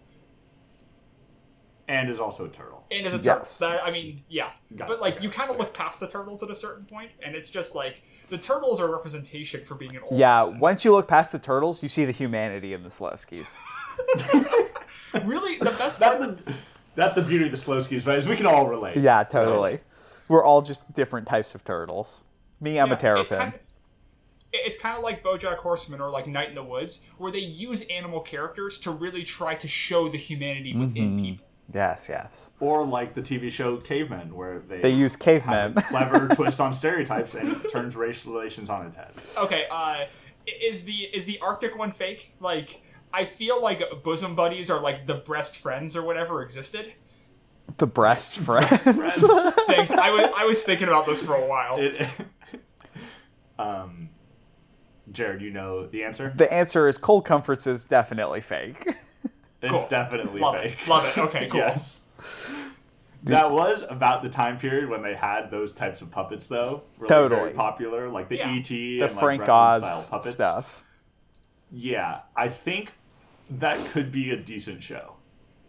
[1.87, 2.83] and is also a turtle.
[2.91, 3.39] and is a turtle.
[3.41, 3.59] Yes.
[3.59, 5.01] That, I mean, yeah, Got but it.
[5.01, 7.75] like you kind of look past the turtles at a certain point, and it's just
[7.75, 10.19] like the turtles are a representation for being an old.
[10.19, 10.59] Yeah, person.
[10.59, 13.47] once you look past the turtles, you see the humanity in the Slowskis.
[15.23, 16.45] really the best That's part.
[16.45, 16.53] the
[16.95, 18.17] that's the beauty of the Slowskis, right?
[18.17, 18.95] Is we can all relate.
[18.97, 19.79] Yeah, totally.
[20.29, 22.23] We're all just different types of turtles.
[22.61, 23.21] Me, I'm a Yeah, terrapin.
[23.21, 23.59] It's kind, of,
[24.53, 27.85] it's kind of like BoJack Horseman or like Night in the Woods, where they use
[27.89, 31.21] animal characters to really try to show the humanity within Mm-hmm.
[31.23, 31.45] people.
[31.73, 32.51] Yes, yes.
[32.59, 35.73] Or like the TV show Cavemen, where they They use have cavemen.
[35.77, 39.11] a clever twist on stereotypes and turns racial relations on its head.
[39.37, 40.05] Okay, uh,
[40.47, 42.33] is the is the Arctic one fake?
[42.39, 42.81] Like,
[43.15, 46.93] I feel like bosom buddies are like the best friends or whatever existed.
[47.77, 48.69] the breast friends.
[49.67, 49.91] Thanks.
[49.91, 51.77] I was I was thinking about this for a while.
[51.79, 52.07] It,
[53.59, 54.09] um,
[55.11, 56.33] Jared, you know the answer.
[56.35, 58.95] the answer is cold comforts is definitely fake.
[59.61, 59.87] It's Cool.
[59.89, 60.77] definitely Love fake.
[60.81, 60.87] it.
[60.87, 61.17] Love it.
[61.17, 61.59] Okay, cool.
[61.61, 62.01] yes.
[63.23, 66.83] That was about the time period when they had those types of puppets, though.
[66.99, 67.41] Really Totally.
[67.41, 68.51] Very popular, like the Yeah.
[68.51, 70.31] ET the and Frank like Gremlin style Oz puppets.
[70.33, 70.83] stuff.
[71.71, 72.91] Yeah, I think
[73.49, 75.13] that could be a decent show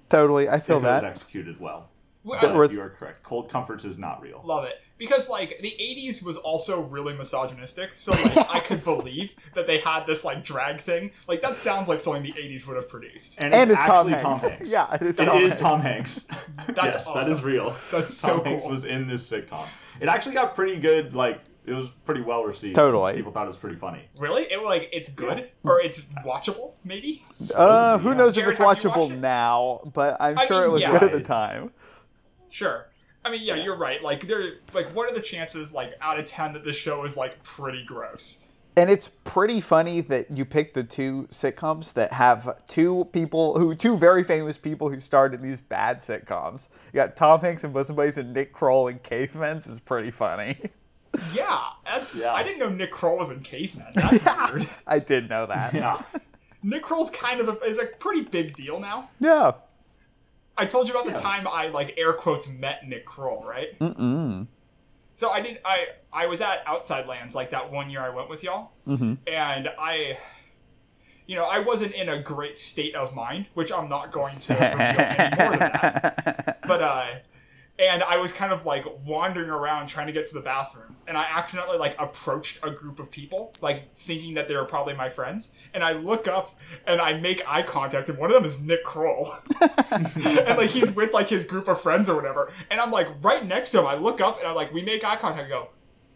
[0.09, 1.05] Totally, I if feel it was that.
[1.05, 1.89] executed well.
[2.23, 3.23] Well, was- you are correct.
[3.23, 4.41] Cold Comforts is not real.
[4.45, 9.37] love it because like the 80s was also really misogynistic so like i could believe
[9.55, 12.77] that they had this like drag thing like that sounds like something the 80s would
[12.77, 14.61] have produced And, And it's it's Tom actually Hanks.
[14.71, 15.61] Yeah, it is It Tom is Hanks.
[15.61, 16.27] Tom Hanks.
[16.69, 17.37] That's yes, awesome.
[17.37, 17.71] is real.
[17.93, 18.73] That's Tom so Hanks cool.
[18.73, 19.69] was in this sitcom.
[20.01, 21.15] It actually got pretty good.
[21.15, 22.75] Like it was pretty well received.
[22.75, 23.15] Totally.
[23.15, 24.03] People thought it was pretty funny.
[24.19, 27.21] really it like it's good or it's watchable maybe
[27.55, 28.15] Uh, who Yeah.
[28.17, 29.19] knows Jared, if it's watchable it?
[29.19, 30.93] now, but I'm I sure mean, it was yeah.
[30.93, 31.73] good at the time.
[32.49, 32.87] sure
[33.25, 36.25] i mean yeah, you're right like there like what are the chances like out of
[36.25, 38.45] 10 that this show is like pretty gross
[38.79, 43.75] And it's pretty funny that you picked the two sitcoms that have two people who
[43.75, 46.69] two very famous people who starred in these bad sitcoms.
[46.93, 50.57] You got Tom Hanks and Bosom Buddies and Nick Kroll and Cavemen's is pretty funny.
[51.35, 52.33] yeah that's Yeah.
[52.35, 55.73] i didn't know nick kroll was in caveman that's weird I did know that.
[55.75, 56.03] Yeah.
[56.63, 59.53] nick kroll's kind of a, is a pretty big deal now Yeah.
[60.59, 63.79] I told you about the time I like air quotes met Nick Kroll, right?
[63.79, 64.47] Mm-mm.
[65.15, 65.59] So I did.
[65.67, 69.15] I I was at Outside Lands like that one year I went with y'all, mm-hmm.
[69.27, 70.17] and I,
[71.27, 74.55] you know, I wasn't in a great state of mind, which I'm not going to
[74.55, 76.59] reveal any more than that.
[76.67, 77.11] But uh,
[77.79, 81.17] and I was kind of like wandering around trying to get to the bathrooms, and
[81.17, 85.09] I accidentally like approached a group of people, like thinking that they were probably my
[85.09, 86.55] friends, and I look up
[86.87, 89.31] and I make eye contact, and one of them is Nick Kroll
[89.91, 92.53] and like he's with like his group of friends or whatever.
[92.71, 93.87] And I'm like right next to him.
[93.87, 95.43] I look up and I'm like, we make eye contact.
[95.43, 95.69] and go,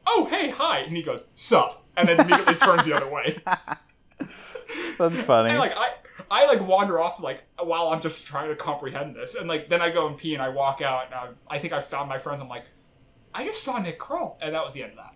[0.06, 3.38] oh hey hi, and he goes sup, and then immediately turns the other way.
[4.98, 5.50] That's funny.
[5.50, 5.92] And like I.
[6.30, 9.68] I like wander off to like while I'm just trying to comprehend this, and like
[9.68, 12.08] then I go and pee and I walk out and I, I think I found
[12.08, 12.40] my friends.
[12.40, 12.66] I'm like,
[13.34, 15.14] I just saw Nick Kroll, and that was the end of that.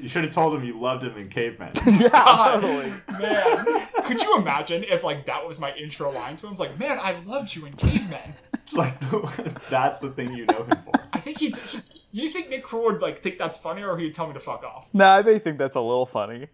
[0.00, 1.72] You should have told him you loved him in Cavemen.
[1.86, 2.92] yeah, God, totally.
[3.20, 3.64] man,
[4.04, 6.52] could you imagine if like that was my intro line to him?
[6.52, 8.34] It's like, man, I loved you in Cavemen.
[8.52, 8.98] It's like
[9.70, 10.92] that's the thing you know him for.
[11.12, 11.78] I think he, he
[12.12, 14.40] Do you think Nick Kroll would like think that's funny, or he'd tell me to
[14.40, 14.90] fuck off?
[14.94, 16.46] No, I may think that's a little funny.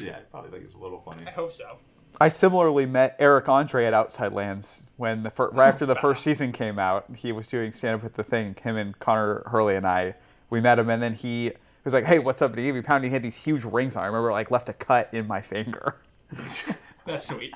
[0.00, 1.26] Yeah, I probably think it's a little funny.
[1.26, 1.78] I hope so.
[2.20, 6.22] I similarly met Eric Andre at Outside Lands when the fir- right after the first
[6.24, 7.06] season came out.
[7.16, 8.56] He was doing stand up with the thing.
[8.62, 10.14] Him and Connor Hurley and I,
[10.50, 11.52] we met him, and then he
[11.84, 13.04] was like, "Hey, what's up?" And he gave me a pound.
[13.04, 14.04] He had these huge rings on.
[14.04, 15.96] I remember like left a cut in my finger.
[17.06, 17.52] That's sweet.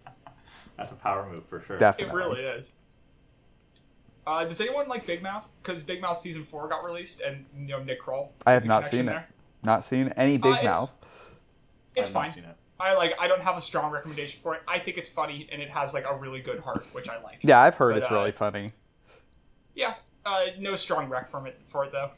[0.76, 1.76] That's a power move for sure.
[1.76, 2.74] Definitely, It really is.
[4.26, 5.50] Uh, does anyone like Big Mouth?
[5.62, 8.32] Because Big Mouth season four got released, and you know Nick Kroll.
[8.46, 9.06] I have not seen it.
[9.06, 9.28] there.
[9.64, 10.96] Not seen any Big Uh, Mouth.
[11.94, 12.44] It's I've not fine.
[12.82, 12.94] Seen it.
[12.94, 13.14] I like.
[13.20, 14.62] I don't have a strong recommendation for it.
[14.68, 17.38] I think it's funny, and it has like a really good heart, which I like.
[17.42, 18.72] Yeah, I've heard But, it's uh, really funny.
[19.74, 19.94] Yeah.
[20.24, 22.10] Uh, no strong rec from it for it though.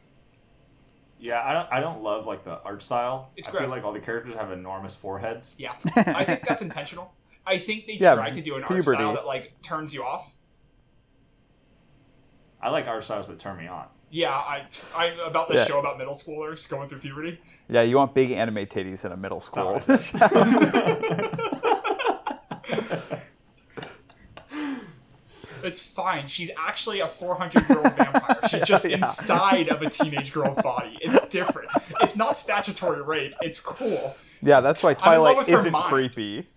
[1.20, 1.68] Yeah, I don't.
[1.72, 3.30] I don't love like the art style.
[3.36, 3.62] It's I gross.
[3.62, 5.54] feel like all the characters have enormous foreheads.
[5.56, 7.12] Yeah, I think that's intentional.
[7.46, 8.96] I think they Yeah, tried to do an art puberty.
[8.96, 10.34] style that like turns you off.
[12.60, 13.86] I like art styles that turn me on.
[14.14, 14.62] Yeah, I
[14.96, 15.64] I about the Yeah.
[15.64, 17.40] show about middle schoolers going through puberty.
[17.68, 19.80] Yeah, you want big anime titties in a middle school.
[25.62, 26.26] It's fine.
[26.26, 28.36] She's actually a 400 year old vampire.
[28.50, 28.96] She's just Yeah.
[28.98, 30.98] inside of a teenage girl's body.
[31.00, 31.70] It's different.
[32.02, 33.34] It's not statutory rape.
[33.40, 34.14] It's cool.
[34.42, 36.48] yeah, that's why Twilight isn't creepy.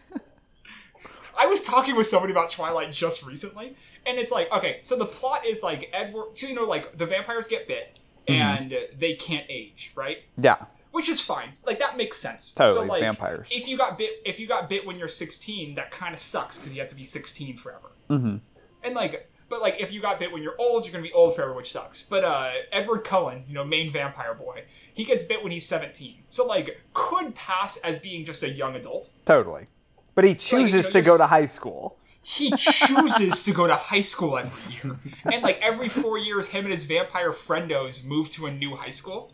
[1.39, 3.75] I was talking with somebody about Twilight just recently,
[4.07, 7.47] and it's like, okay, so the plot is like Edward, you know, like the vampires
[7.47, 8.41] get bit Mm-hmm.
[8.65, 10.17] and they can't age, right?
[10.37, 10.57] Yeah,
[10.91, 11.53] Which is fine.
[11.65, 12.43] Like that makes sense.
[12.47, 13.47] so Totally, like vampires.
[13.49, 16.59] if you got bit if you got bit when you're 16, that kind of sucks
[16.59, 17.91] because you have to be 16 forever.
[18.09, 18.37] Mm-hmm.
[18.83, 21.35] And like but like if you got bit when you're old, you're gonna be old
[21.35, 22.03] forever, which sucks.
[22.03, 26.23] But uh Edward Cullen, you know, main vampire boy, he gets bit when he's 17.
[26.27, 29.11] So like could pass as being just a young adult.
[29.23, 29.67] totally.
[30.15, 31.97] But he chooses know, to go to high school.
[32.27, 34.97] He chooses to go to high school every year.
[35.31, 38.89] And like every four years, him and his vampire friendos move to a new high
[38.89, 39.31] school.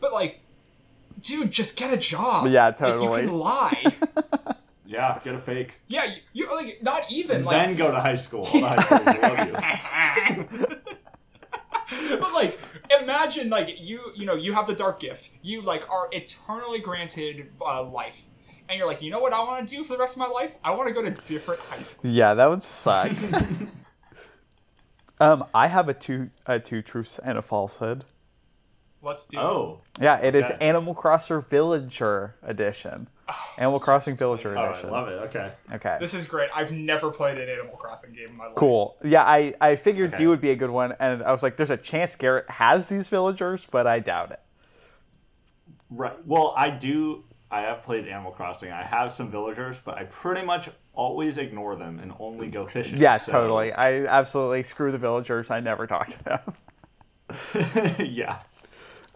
[0.00, 0.42] But like,
[1.20, 2.46] dude, just get a job.
[2.46, 3.22] Yeah, Like, totally.
[3.22, 3.84] you can lie.
[4.88, 5.72] Yeah, get a fake.
[5.88, 7.56] yeah, you, you like not even like.
[7.56, 8.46] then go to high school.
[8.54, 10.76] All high schools will love you.
[12.20, 12.56] but like,
[13.02, 15.30] imagine like you you know you have the dark gift.
[15.42, 18.26] You like are eternally granted uh, life.
[18.68, 20.26] And you're like, you know what I want to do for the rest of my
[20.28, 20.56] life?
[20.64, 22.12] I want to go to different high schools.
[22.14, 23.12] Yeah, that would suck.
[25.20, 28.04] um, I have a two a two truths and a falsehood.
[29.02, 29.38] Let's do.
[29.38, 29.42] it.
[29.42, 30.56] Oh, Yeah, it is Okay.
[30.60, 33.08] Animal Crossing Villager edition.
[33.56, 34.90] Animal Crossing Villager all right, edition.
[34.90, 35.12] love it.
[35.28, 35.52] Okay.
[35.74, 35.96] Okay.
[36.00, 36.50] This is great.
[36.54, 38.56] I've never played an Animal Crossing game in my life.
[38.56, 38.96] Cool.
[39.04, 40.22] Yeah, I, I figured Okay.
[40.24, 42.88] you would be a good one, and I was like, there's a chance Garrett has
[42.88, 44.40] these villagers, but I doubt it.
[45.88, 46.16] Right.
[46.26, 47.24] Well, I do.
[47.56, 48.70] I have played Animal Crossing.
[48.70, 53.00] I have some villagers, but I pretty much always ignore them and only go fishing.
[53.00, 53.72] Yeah, so- totally.
[53.72, 55.50] I absolutely screw the villagers.
[55.50, 57.96] I never talk to them.
[58.06, 58.40] yeah.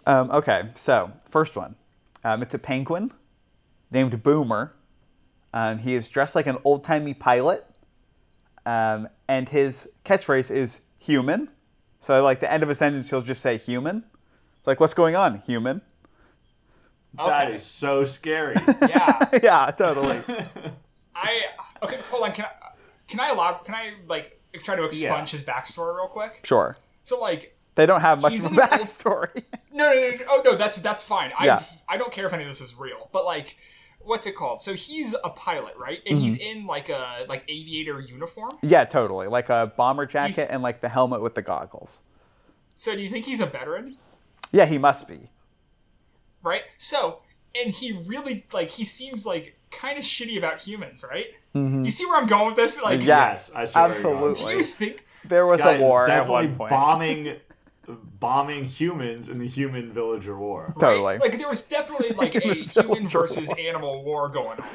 [0.07, 1.75] Um, okay, so first one.
[2.25, 3.13] Um, it's a penguin
[3.91, 4.75] named Boomer.
[5.53, 7.67] Um, he is dressed like an old timey pilot,
[8.65, 11.51] um, and his catchphrase is human.
[11.99, 14.07] So, like the end of a sentence, he'll just say human.
[14.59, 15.83] It's like, what's going on, human?
[17.15, 17.55] That Okay.
[17.57, 18.55] is so scary.
[18.89, 19.29] Yeah.
[19.43, 20.21] yeah, totally.
[21.15, 21.43] I
[21.83, 21.99] okay.
[22.11, 22.33] Hold on.
[22.33, 22.51] Can I
[23.09, 23.55] can I allow?
[23.55, 26.41] Can I like try to expunge his backstory real quick?
[26.45, 26.77] Sure.
[27.03, 27.57] So like.
[27.77, 29.45] They don't have much of a in an old- backstory.
[29.73, 30.25] No, no, no, no.
[30.29, 31.33] Oh no, that's that's fine.
[31.39, 31.63] I Yeah.
[31.89, 33.57] I don't care if any of this is real, but like,
[34.01, 34.61] what's it called?
[34.61, 36.01] So he's a pilot, right?
[36.07, 36.59] And he's Mm-hmm.
[36.61, 38.51] in like a like aviator uniform.
[38.63, 39.29] yeah, totally.
[39.29, 42.03] Like a bomber you- jacket and like the helmet with the goggles.
[42.75, 43.97] So do you think he's a veteran?
[44.53, 45.31] Yeah, he must be.
[46.43, 46.63] Right.
[46.77, 47.21] So
[47.55, 51.27] and he really like he seems like kind of shitty about humans, right?
[51.55, 52.81] You see where I'm going with this?
[52.83, 53.09] Like, Mm-hmm.
[53.09, 53.31] Yeah.
[53.33, 55.05] yes, I see where do you think?
[55.25, 56.71] There was a is war at definitely one point.
[56.71, 57.37] bombing,
[58.21, 60.73] bombing humans in the human villager war.
[60.79, 61.03] Totally.
[61.15, 61.21] Right?
[61.21, 64.67] Like there was definitely like a human versus animal war going on.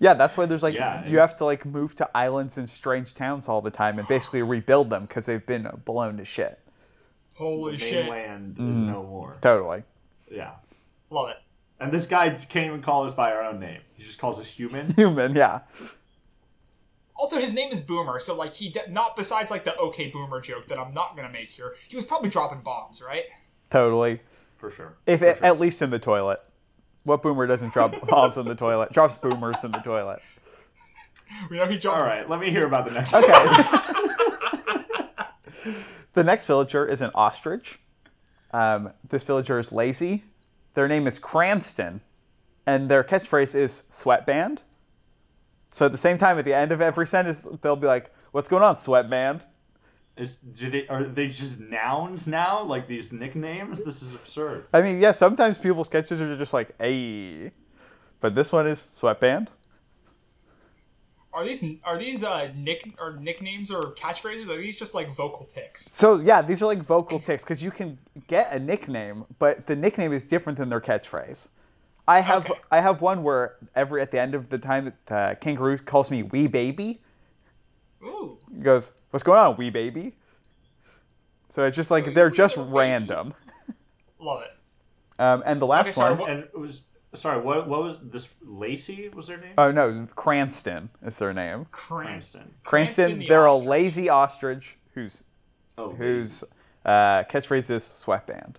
[0.00, 2.68] Yeah, that's why there's like Yeah, you and- have to like move to islands and
[2.68, 6.58] strange towns all the time and basically rebuild them because they've been blown to shit.
[7.34, 8.04] Holy shit!
[8.06, 8.76] Mainland Mm-hmm.
[8.76, 9.36] is no more.
[9.40, 9.84] Totally.
[10.34, 10.52] Yeah.
[11.10, 11.36] Love it.
[11.80, 13.80] And this guy can't even call us by our own name.
[13.94, 14.92] He just calls us human.
[14.96, 15.60] Human, yeah.
[17.16, 20.40] Also, his name is Boomer, so like he de- not besides like the okay Boomer
[20.40, 21.74] joke that I'm not gonna make here.
[21.88, 23.24] He was probably dropping bombs, right?
[23.70, 24.20] Totally.
[24.56, 24.96] For sure.
[25.06, 25.46] If For it, sure.
[25.46, 26.40] at least in the toilet.
[27.04, 28.92] What boomer doesn't drop bombs in the toilet?
[28.92, 30.20] Drops boomers in the toilet.
[31.50, 32.00] We know he dropped.
[32.00, 33.14] All right, let me hear about the next.
[33.14, 33.32] Okay.
[36.14, 37.78] the next villager is an ostrich.
[38.54, 40.22] Um, this villager is lazy.
[40.74, 42.02] Their name is Cranston,
[42.64, 44.62] and their catchphrase is sweatband.
[45.72, 48.48] So at the same time, at the end of every sentence, they'll be like, "What's
[48.48, 49.44] going on, sweatband?"
[50.16, 52.62] Is, do they are they just nouns now?
[52.62, 53.82] Like these nicknames?
[53.82, 54.66] This is absurd.
[54.72, 57.50] I mean, yeah, sometimes people's sketches are just like, "Hey,"
[58.20, 59.50] but this one is sweatband.
[61.34, 64.48] Are these are these uh nick or nicknames or catchphrases?
[64.48, 65.82] Are these just like vocal tics?
[65.90, 69.74] So yeah, these are like vocal tics because you can get a nickname, but the
[69.74, 71.48] nickname is different than their catchphrase.
[72.06, 72.60] I have Okay.
[72.70, 76.08] I have one where every at the end of the time the uh, kangaroo calls
[76.08, 77.00] me wee baby,
[78.04, 78.38] Ooh.
[78.54, 80.14] he goes, "What's going on, wee baby?"
[81.48, 83.34] So it's just like they're just random.
[84.20, 84.50] Love it.
[85.18, 86.82] Um, and the last Okay, sorry, one, what- And it was
[87.14, 87.40] sorry.
[87.40, 88.28] What what was this?
[88.42, 89.54] Lacey was their name?
[89.58, 91.66] oh no, Cranston is their name.
[91.70, 92.54] Cranston.
[92.62, 93.66] Cranston, the they're ostrich.
[93.66, 95.22] a lazy ostrich who's
[95.78, 96.44] oh, whose
[96.84, 98.58] uh, catchphrase is sweatband.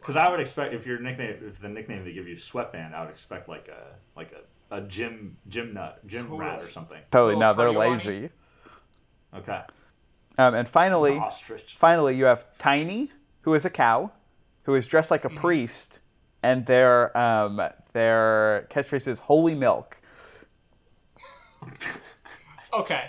[0.00, 3.02] Because I would expect if your nickname, if the nickname they give you sweatband, I
[3.02, 7.00] would expect like a like a, a gym gym nut, gym rat or something.
[7.10, 8.30] Totally, no, they're Freddy lazy.
[9.34, 9.60] Okay.
[10.38, 11.76] Um, and finally, Ostrich.
[11.78, 13.10] finally, you have Tiny,
[13.42, 14.10] who is a cow,
[14.64, 16.00] who is dressed like a priest,
[16.44, 17.60] and their um,
[17.94, 19.96] their catchphrase is "Holy milk."
[22.72, 23.04] Okay.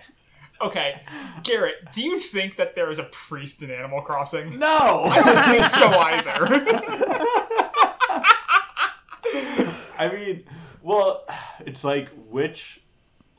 [0.61, 1.01] Okay.
[1.43, 4.57] Garrett, do you think that there is a priest in Animal Crossing?
[4.57, 4.67] No.
[5.05, 6.47] I don't think so either.
[9.97, 10.43] I mean,
[10.81, 11.25] well,
[11.59, 12.81] it's like which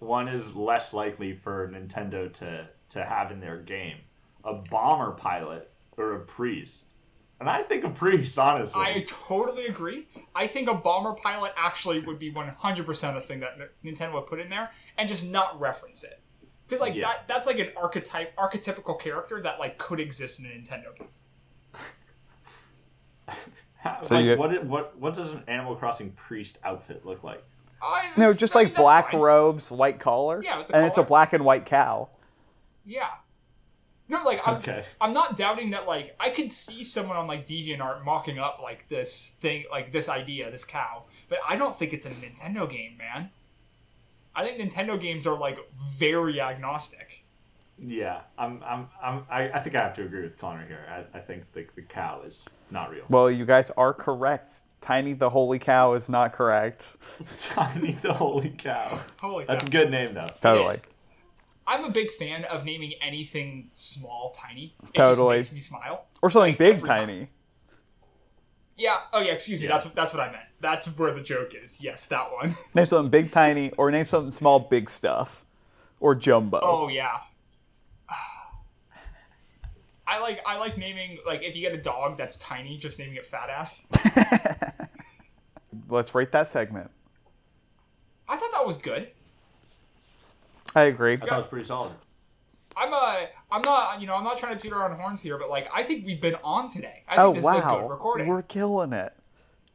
[0.00, 3.96] one is less likely for Nintendo to to have in their game,
[4.44, 6.95] a bomber pilot or a priest?
[7.38, 8.80] And I think a priest, honestly.
[8.82, 10.08] I totally agree.
[10.34, 14.40] I think a bomber pilot actually would be 100% a thing that Nintendo would put
[14.40, 16.20] in there and just not reference it.
[16.66, 17.02] Because like Yeah.
[17.08, 21.08] that that's like an archetype archetypical character that like could exist in a Nintendo game.
[23.76, 27.44] How- So like, you- what, what what does an Animal Crossing priest outfit look like?
[27.82, 29.20] I, No, just I like mean, black fine.
[29.20, 32.08] robes, white collar, Yeah, with the and it's a black and white cow.
[32.86, 33.08] Yeah.
[34.08, 34.84] No, like I'm, Okay.
[35.00, 35.86] I'm not doubting that.
[35.86, 40.08] Like I could see someone on like DeviantArt mocking up like this thing, like this
[40.08, 41.04] idea, this cow.
[41.28, 43.30] But I don't think it's a Nintendo game, man.
[44.34, 47.24] I think Nintendo games are like very agnostic.
[47.78, 50.86] Yeah, I'm I'm, I'm I, I think I have to agree with Connor here.
[50.88, 53.04] I, I think the, the cow is not real.
[53.08, 54.50] Well, you guys are correct.
[54.80, 56.96] Tiny the holy cow is not correct.
[57.38, 59.00] Tiny the holy cow.
[59.20, 59.52] Holy cow.
[59.52, 60.28] That's a good name though.
[60.40, 60.76] Totally.
[61.66, 64.74] I'm a big fan of naming anything small tiny.
[64.94, 65.38] It Totally.
[65.38, 66.06] just makes me smile.
[66.22, 67.06] Or something Like, big, every time.
[67.08, 67.28] tiny.
[68.76, 68.96] Yeah.
[69.12, 69.32] Oh yeah.
[69.32, 69.66] Excuse me.
[69.66, 69.72] Yeah.
[69.72, 70.44] That's that's what I meant.
[70.60, 71.82] That's where the joke is.
[71.82, 72.54] Yes, that one.
[72.74, 75.44] Name something big, tiny, or name something small, big stuff,
[75.98, 76.60] or jumbo.
[76.62, 77.18] Oh yeah.
[80.06, 83.16] I like I like naming like if you get a dog that's tiny, just naming
[83.16, 83.86] it fat ass.
[85.88, 86.90] Let's rate that segment.
[88.28, 89.10] I thought that was good.
[90.76, 91.14] I agree.
[91.14, 91.92] I thought it was pretty solid.
[92.76, 95.38] I'm a I'm not you know I'm not trying to toot our own horns here,
[95.38, 97.02] but like I think we've been on today.
[97.08, 98.26] I think Oh this is a good wow, recording.
[98.28, 99.14] we're killing it.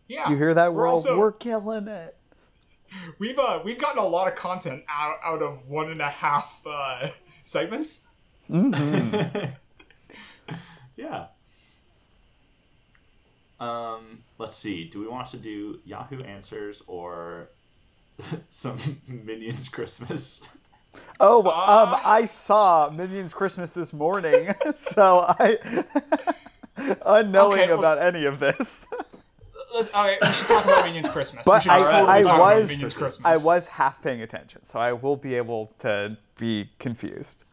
[0.07, 0.91] yeah, You hear that, We're world?
[0.93, 2.15] also We're killing it.
[3.19, 6.61] we've uh we've gotten a lot of content out out of one and a half
[6.65, 7.07] uh,
[7.41, 8.15] segments.
[10.97, 11.27] Yeah.
[13.59, 14.83] Um, let's see.
[14.85, 17.49] Do we want to do Yahoo Answers or
[18.49, 18.77] some
[19.07, 20.41] Minions Christmas?
[21.23, 21.99] Oh, um.
[22.03, 25.57] I saw Minions Christmas this morning, so I,
[27.05, 28.87] unknowing Okay, about any of this.
[29.93, 31.45] All right, we should talk about Minions Christmas.
[31.45, 34.63] we But should I, totally I talk about was, Minions I was half paying attention,
[34.63, 37.45] so I will be able to be confused.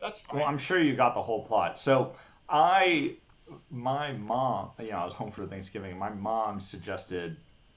[0.00, 0.40] That's fine.
[0.40, 1.78] Well, I'm sure you got the whole plot.
[1.78, 2.14] So
[2.48, 3.14] I,
[3.70, 5.98] my mom, you know, I was home for Thanksgiving.
[5.98, 7.36] My mom suggested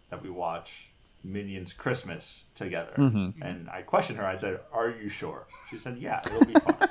[0.09, 0.89] that we watch
[1.23, 3.41] Minions Christmas together, mm-hmm.
[3.41, 4.25] and I questioned her.
[4.25, 6.89] I said, "Are you sure?" She said, "Yeah, it'll be fun."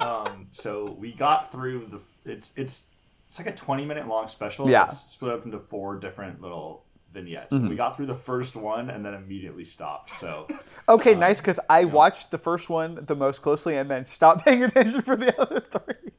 [0.00, 2.30] um, so we got through the.
[2.30, 2.86] It's it's
[3.28, 4.68] it's like a 20 minute long special.
[4.68, 4.86] Yeah.
[4.86, 7.52] It's split up into four different little vignettes.
[7.52, 10.10] And we got through the first one and then immediately stopped.
[10.10, 10.46] So.
[10.88, 14.44] Okay, um, nice, because I watched the first one the most closely and then stopped
[14.44, 16.12] paying attention for the other three.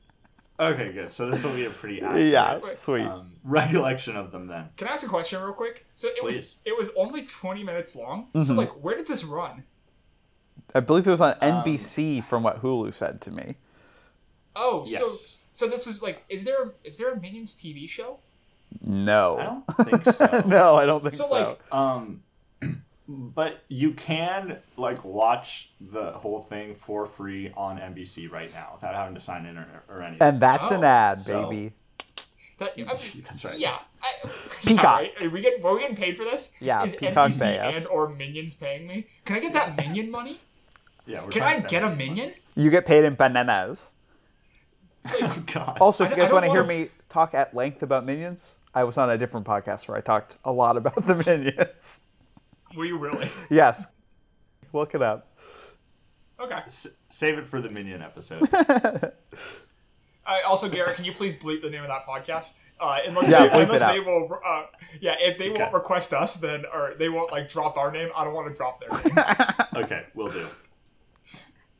[0.60, 1.12] Okay, good.
[1.12, 3.03] So this will be a pretty accurate Yeah, sweet.
[3.05, 4.70] um, recollection of them then.
[4.76, 5.86] Can I ask a question real quick?
[5.93, 8.28] So it was it was only twenty minutes long.
[8.34, 8.55] So Mm-hmm.
[8.58, 9.66] like, where did this run?
[10.74, 13.55] I believe it was on Um, NBC, from what Hulu said to me.
[14.55, 15.12] Oh, so
[15.51, 18.20] so this is like, is there is there a Minions TV show?
[18.82, 19.38] No.
[19.39, 19.45] I
[19.86, 20.43] don't think so.
[20.47, 21.32] no, I don't think So so.
[21.32, 22.24] like, Um,
[23.08, 28.95] but you can like watch the whole thing for free on NBC right now without
[28.95, 30.28] having to sign in or, or anything.
[30.28, 31.74] and that's an Oh, ad, so- baby.
[32.60, 32.88] that, I mean,
[33.30, 33.58] That's right.
[33.60, 33.78] yeah.
[34.01, 34.08] I,
[34.66, 34.84] Peacock.
[34.84, 35.24] Yeah, right?
[35.24, 36.58] Are we getting were we getting paid for this?
[36.60, 37.76] Yeah, Is Peacock NBC pay us.
[37.78, 39.05] and or Minions paying me?
[39.26, 40.39] Can I get that Minion money?
[41.05, 41.24] Yeah.
[41.24, 42.34] we're Can I get a spend minion?
[42.55, 43.86] You get paid in bananas.
[45.05, 45.18] money.
[45.24, 45.78] Oh, God.
[45.80, 48.84] Also, if I you guys want to hear me talk at length about minions, I
[48.84, 52.01] was on a different podcast where I talked a lot about the minions.
[52.76, 53.28] Were you really?
[53.49, 53.88] yes.
[54.74, 55.36] Look it up.
[56.39, 56.55] Okay.
[56.65, 58.47] S- save it for the minion episode.
[60.30, 62.59] Uh, also, Garrett, can you please bleep the name of that podcast?
[62.82, 64.63] Uh, unless Yeah, they, unless they will, uh,
[64.99, 68.09] yeah, if they won't request us, then or they won't like drop our name.
[68.13, 69.26] I don't want to drop their name.
[69.86, 70.45] okay, we'll do.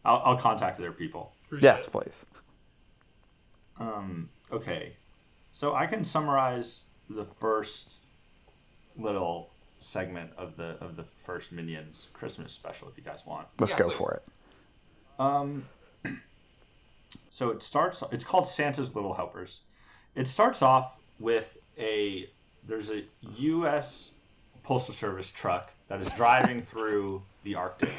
[0.06, 1.34] I'll, I'll contact their people.
[1.48, 1.92] Appreciate Yes, it.
[1.92, 2.26] please.
[3.82, 4.96] Um, okay.
[5.52, 7.96] So I can summarize the first
[8.98, 9.50] little
[9.80, 13.48] segment of the of the first Minions Christmas special if you guys want.
[13.60, 13.98] Let's Yeah, go please.
[13.98, 14.24] for it.
[15.20, 15.66] Um,
[17.30, 18.04] so it starts.
[18.12, 19.60] It's called Santa's Little Helpers.
[20.16, 22.30] It starts off with a
[22.68, 23.04] there's a
[23.38, 24.12] U.S.
[24.64, 27.90] Postal Service truck that is driving through the Arctic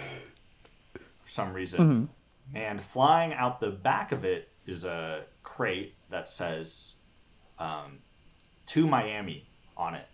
[0.92, 2.08] for some reason,
[2.54, 6.92] and flying out the back of it is a crate that says
[7.58, 7.98] um,
[8.66, 10.06] "To Miami" on it,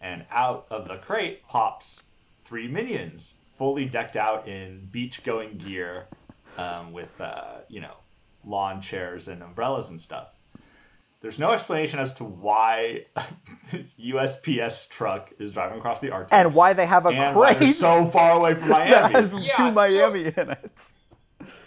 [0.00, 2.02] and out of the crate pops
[2.44, 6.06] three minions, fully decked out in beach-going gear,
[6.58, 7.94] um, with uh, you know
[8.44, 10.28] lawn chairs and umbrellas and stuff.
[11.20, 13.04] There's no explanation as to why
[13.70, 17.76] this USPS truck is driving across the Arctic And why they have a and crate
[17.76, 19.14] so far away from that Miami.
[19.14, 20.90] has Yeah, to so- in it.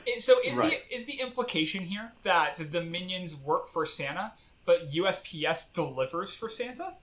[0.07, 0.81] It- So is Right.
[0.89, 4.33] the is the implication here that the minions work for Santa,
[4.65, 6.95] but USPS delivers for Santa?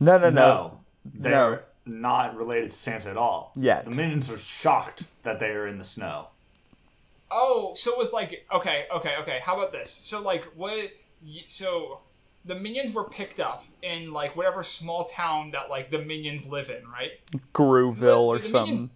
[0.00, 0.30] No, no, no.
[0.30, 1.58] No, they're No.
[1.86, 3.52] not related to Santa at all.
[3.56, 3.82] Yeah.
[3.82, 6.28] The minions are shocked that they are in the snow.
[7.30, 9.40] Oh, so it was like okay, okay, okay.
[9.42, 9.90] How about this?
[9.90, 10.90] So like what?
[11.48, 12.00] So
[12.44, 16.68] the minions were picked up in like whatever small town that like the minions live
[16.70, 17.12] in, right?
[17.54, 18.74] Grooville or The- the something.
[18.74, 18.94] minions-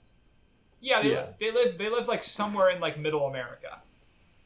[0.81, 1.27] Yeah, they, Yeah.
[1.41, 3.81] they live they live like somewhere in like middle America.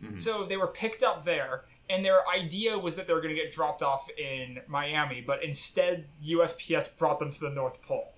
[0.02, 0.16] Mm-hmm.
[0.16, 3.40] So they were picked up there, and their idea was that they were going to
[3.40, 8.12] get dropped off in Miami, but instead USPS brought them to the North Pole.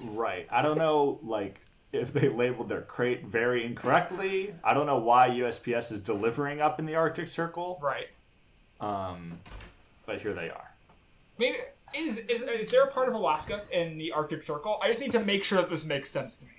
[0.00, 0.46] Right.
[0.50, 1.60] I don't know, like,
[1.92, 4.54] if they labeled their crate very incorrectly.
[4.62, 7.80] I don't know why USPS is delivering up in the Arctic Circle.
[7.82, 8.08] Right.
[8.80, 9.38] Um,
[10.06, 10.70] but here they are.
[11.38, 11.58] Maybe
[11.94, 14.78] is, is is there a part of Alaska in the Arctic Circle?
[14.82, 16.52] I just need to make sure that this makes sense to me.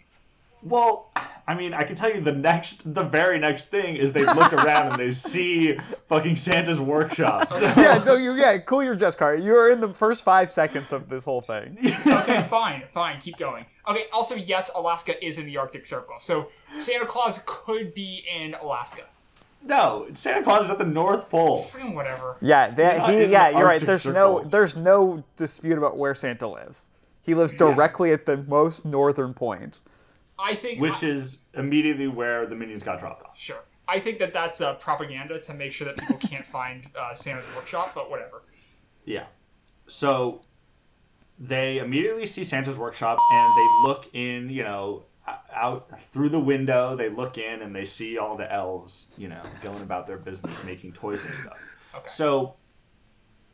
[0.63, 1.09] Well,
[1.47, 4.53] I mean, I can tell you the next, the very next thing is they look
[4.53, 7.51] around and they see fucking Santa's workshop.
[7.51, 9.35] So, yeah, no, you yeah, cool your jets car.
[9.35, 11.77] You're in the first five seconds of this whole thing.
[12.21, 13.65] Okay, fine, fine, keep going.
[13.87, 18.53] Okay, also yes, Alaska is in the Arctic Circle, so Santa Claus could be in
[18.55, 19.03] Alaska.
[19.63, 21.63] no, Santa Claus is at the North Pole.
[21.63, 22.37] Fucking whatever.
[22.41, 23.73] Yeah, that, he, yeah, you're right.
[23.81, 26.89] Arctic There's no there's no dispute about where Santa lives.
[27.23, 29.79] He lives directly at the most northern point.
[30.41, 33.37] I think Which I- is immediately where the minions got dropped off.
[33.37, 33.63] Sure.
[33.87, 37.47] I think that that's uh, propaganda to make sure that people can't find uh, Santa's
[37.55, 38.43] workshop, but whatever.
[39.05, 39.25] Yeah.
[39.87, 40.41] So
[41.39, 45.03] they immediately see Santa's workshop and they look in, you know,
[45.53, 46.95] out through the window.
[46.95, 50.65] They look in and they see all the elves, you know, going about their business,
[50.65, 51.57] making toys and stuff.
[51.95, 52.07] Okay.
[52.07, 52.55] So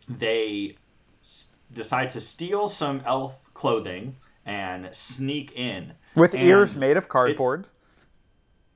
[0.10, 0.76] they
[1.22, 4.16] s- decide to steal some elf clothing
[4.48, 5.94] and sneak in.
[6.16, 7.68] With And ears made of cardboard.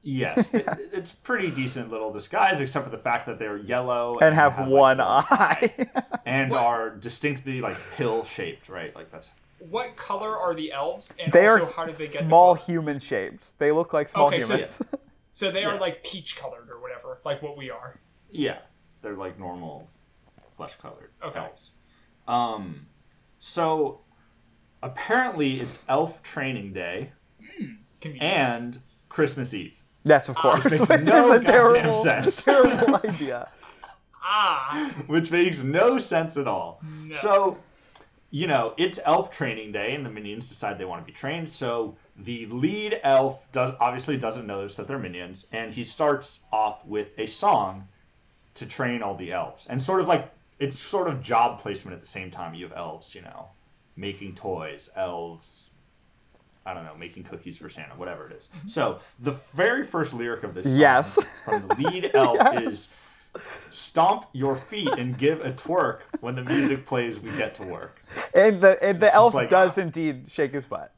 [0.04, 4.34] Yes, it, it's pretty decent little disguise, except for the fact that they're yellow and
[4.34, 5.74] have like, one eye.
[6.26, 6.60] and What?
[6.66, 8.96] are distinctly like pill shaped, right?
[8.96, 12.26] Like that's What color are the elves, and they also are how did they get
[12.26, 13.58] small the human shaped.
[13.60, 14.82] They look like small Okay, so- humans.
[15.30, 15.80] So they are Yeah.
[15.80, 18.00] like peach colored or whatever, like what we are.
[18.32, 18.58] Yeah,
[19.04, 19.88] they're like normal
[20.58, 21.40] flesh colored Okay.
[21.40, 21.70] elves.
[22.28, 22.88] Um,
[23.38, 24.02] so
[24.84, 27.12] apparently it's elf training day
[28.00, 28.22] Convenient.
[28.24, 28.80] and
[29.10, 29.74] Christmas Eve,
[30.04, 30.64] yes, of course.
[30.64, 32.44] makes Which no is a terrible, sense.
[32.44, 33.50] terrible idea.
[34.24, 36.82] ah, which makes no sense at all.
[36.84, 37.16] No.
[37.18, 37.58] So,
[38.32, 41.50] you know, it's elf training day, and the minions decide they want to be trained.
[41.50, 46.86] So the lead elf does obviously doesn't notice that they're minions, and he starts off
[46.86, 47.88] with a song
[48.56, 52.02] to train all the elves, and sort of like it's sort of job placement at
[52.02, 52.54] the same time.
[52.54, 53.48] You have elves, you know,
[53.96, 55.70] making toys, elves.
[56.66, 58.50] I don't know, making cookies for Santa, whatever it is.
[58.56, 58.68] Mm-hmm.
[58.68, 61.24] So the very first lyric of this song Yes.
[61.44, 63.00] from the lead elf is
[63.72, 68.00] stomp your feet and give a twerk when the music plays we get to work
[68.36, 70.94] And the and the elf like- does uh, indeed shake his butt.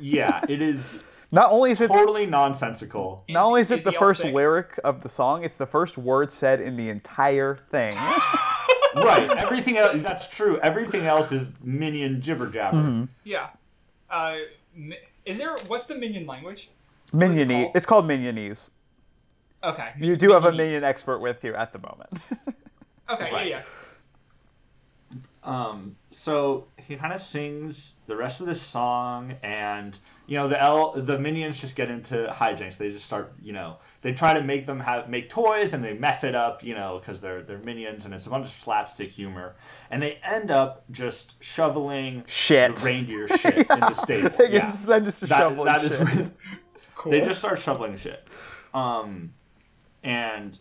[0.00, 0.98] yeah it is
[1.30, 4.34] Not only is it totally nonsensical not only is it Is the the first thick?
[4.34, 7.92] lyric of the song, it's the first word said in the entire thing.
[8.96, 13.04] right everything else that's true everything else is minion jibber jabber Mm-hmm.
[13.24, 13.48] yeah.
[14.10, 14.36] Uh,
[15.24, 15.56] is there?
[15.66, 16.68] What's the minion language?
[17.12, 17.48] Minionese.
[17.64, 17.76] called?
[17.76, 18.70] It's called Minionese.
[19.64, 19.88] Okay.
[19.98, 22.10] You do have a minion expert with you at the moment.
[23.10, 23.48] Okay, Right.
[23.48, 23.62] yeah, yeah.
[25.44, 30.58] Um, so he kind of sings the rest of the song, and you know the
[30.60, 32.78] L, the minions just get into hijinks.
[32.78, 35.92] They just start, you know, they try to make them have make toys, and they
[35.92, 39.10] mess it up, you know, because they're they're minions, and it's a bunch of slapstick
[39.10, 39.54] humor,
[39.90, 42.76] and they end up just shoveling Shit.
[42.76, 44.30] the reindeer shit in the stable.
[44.38, 44.66] They yeah.
[44.70, 46.00] just- then That- shoveling that is shit.
[46.00, 46.32] what-
[46.94, 47.12] Cool.
[47.12, 48.24] they just start shoveling shit.
[48.72, 49.34] Um,
[50.02, 50.58] and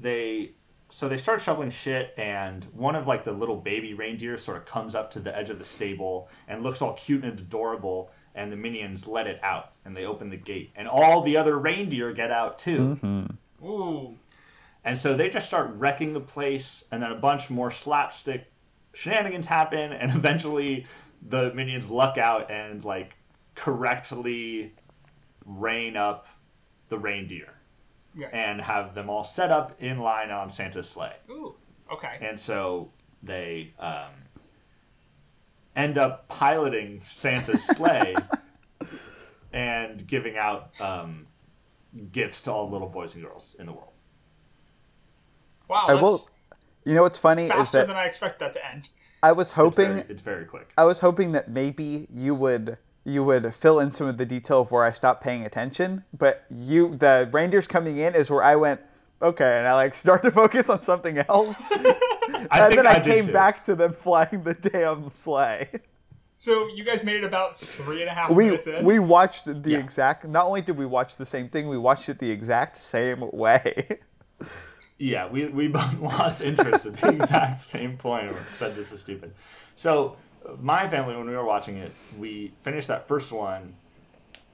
[0.00, 0.52] they
[0.90, 4.66] so they start shoveling shit and one of like the little baby reindeer sort of
[4.66, 8.50] comes up to the edge of the stable and looks all cute and adorable and
[8.50, 12.12] the minions let it out and they open the gate and all the other reindeer
[12.12, 12.98] get out too.
[13.02, 13.66] Mm-hmm.
[13.66, 14.16] Ooh.
[14.84, 18.50] and so they just start wrecking the place, and then a bunch more slapstick
[18.94, 20.86] shenanigans happen, and eventually
[21.28, 23.14] the minions luck out and like
[23.54, 24.72] correctly
[25.44, 26.26] rein up
[26.88, 27.52] the reindeer
[28.14, 28.28] Yeah.
[28.32, 31.14] and have them all set up in line on Santa's sleigh.
[31.30, 31.54] Ooh.
[31.92, 32.18] Okay.
[32.20, 32.90] And so
[33.22, 34.10] they um,
[35.76, 38.14] end up piloting Santa's sleigh
[39.52, 41.26] and giving out um,
[42.12, 43.92] gifts to all the little boys and girls in the world.
[45.68, 46.18] Wow, I will.
[46.84, 48.88] You know what's funny is that than I expect that to end.
[49.22, 50.72] I was It's hoping very, it's very quick.
[50.78, 52.78] I was hoping that maybe you would
[53.10, 56.44] you would fill in some of the detail of where I stopped paying attention, but
[56.50, 58.80] you the reindeers coming in is where I went
[59.22, 61.56] okay, and I like start to focus on something else,
[62.50, 65.68] I and think then I, I came back to them flying the damn sleigh.
[66.36, 68.82] So you guys made it about three and a half We minutes in.
[68.84, 69.78] we watched the Yeah.
[69.78, 70.26] exact.
[70.26, 73.98] Not only did we watch the same thing, we watched it the exact same way.
[74.98, 79.00] Yeah, we, we both lost interest at the exact same point and said this is
[79.00, 79.32] stupid.
[79.76, 80.16] So,
[80.60, 83.74] my family, when we were watching it, we finished that first one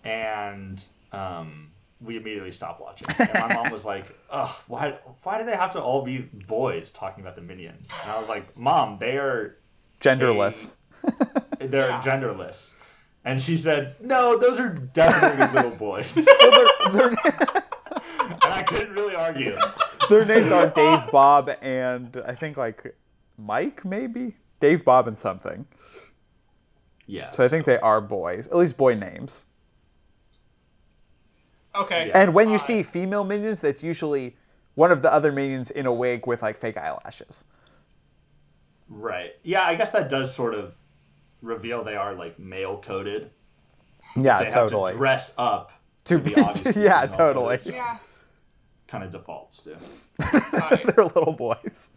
[0.05, 0.83] and
[1.13, 1.71] um,
[2.01, 3.09] we immediately stopped watching.
[3.19, 6.91] And my mom was like, Ugh, why, why do they have to all be boys
[6.93, 7.91] talking about the minions?
[8.03, 9.57] And I was like, Mom, they are
[10.01, 10.77] Genderless.
[11.59, 12.03] they're Yeah.
[12.03, 12.75] genderless.
[13.25, 16.15] And she said, No, those are definitely little boys.
[16.41, 16.51] Well,
[16.93, 17.09] their, their,
[18.31, 19.57] and I couldn't really argue.
[20.09, 22.95] their names are Dave, Bob, and I think like
[23.39, 25.67] Mike, maybe Dave, Bob, and something.
[27.07, 27.31] Yeah.
[27.31, 29.47] So I think they are boys, at least boy names.
[31.75, 32.09] okay.
[32.09, 32.19] Yeah.
[32.23, 34.37] And when you Uh, see female minions, that's usually
[34.75, 37.45] one of the other minions in a wig with like fake eyelashes.
[38.89, 39.33] Right.
[39.43, 40.75] Yeah, I guess that does sort of
[41.43, 43.31] reveal they are like male coded.
[44.17, 44.91] Yeah, They totally.
[44.91, 45.73] have to dress up
[46.05, 47.59] To to be be- obviously yeah, totally.
[47.59, 47.75] coded.
[47.75, 47.99] Yeah.
[48.89, 49.77] Kind of defaults to.
[50.21, 51.91] Uh, They're little boys.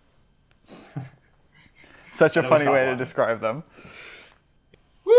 [2.20, 3.64] Such a funny saw way to describe them.
[5.06, 5.14] woo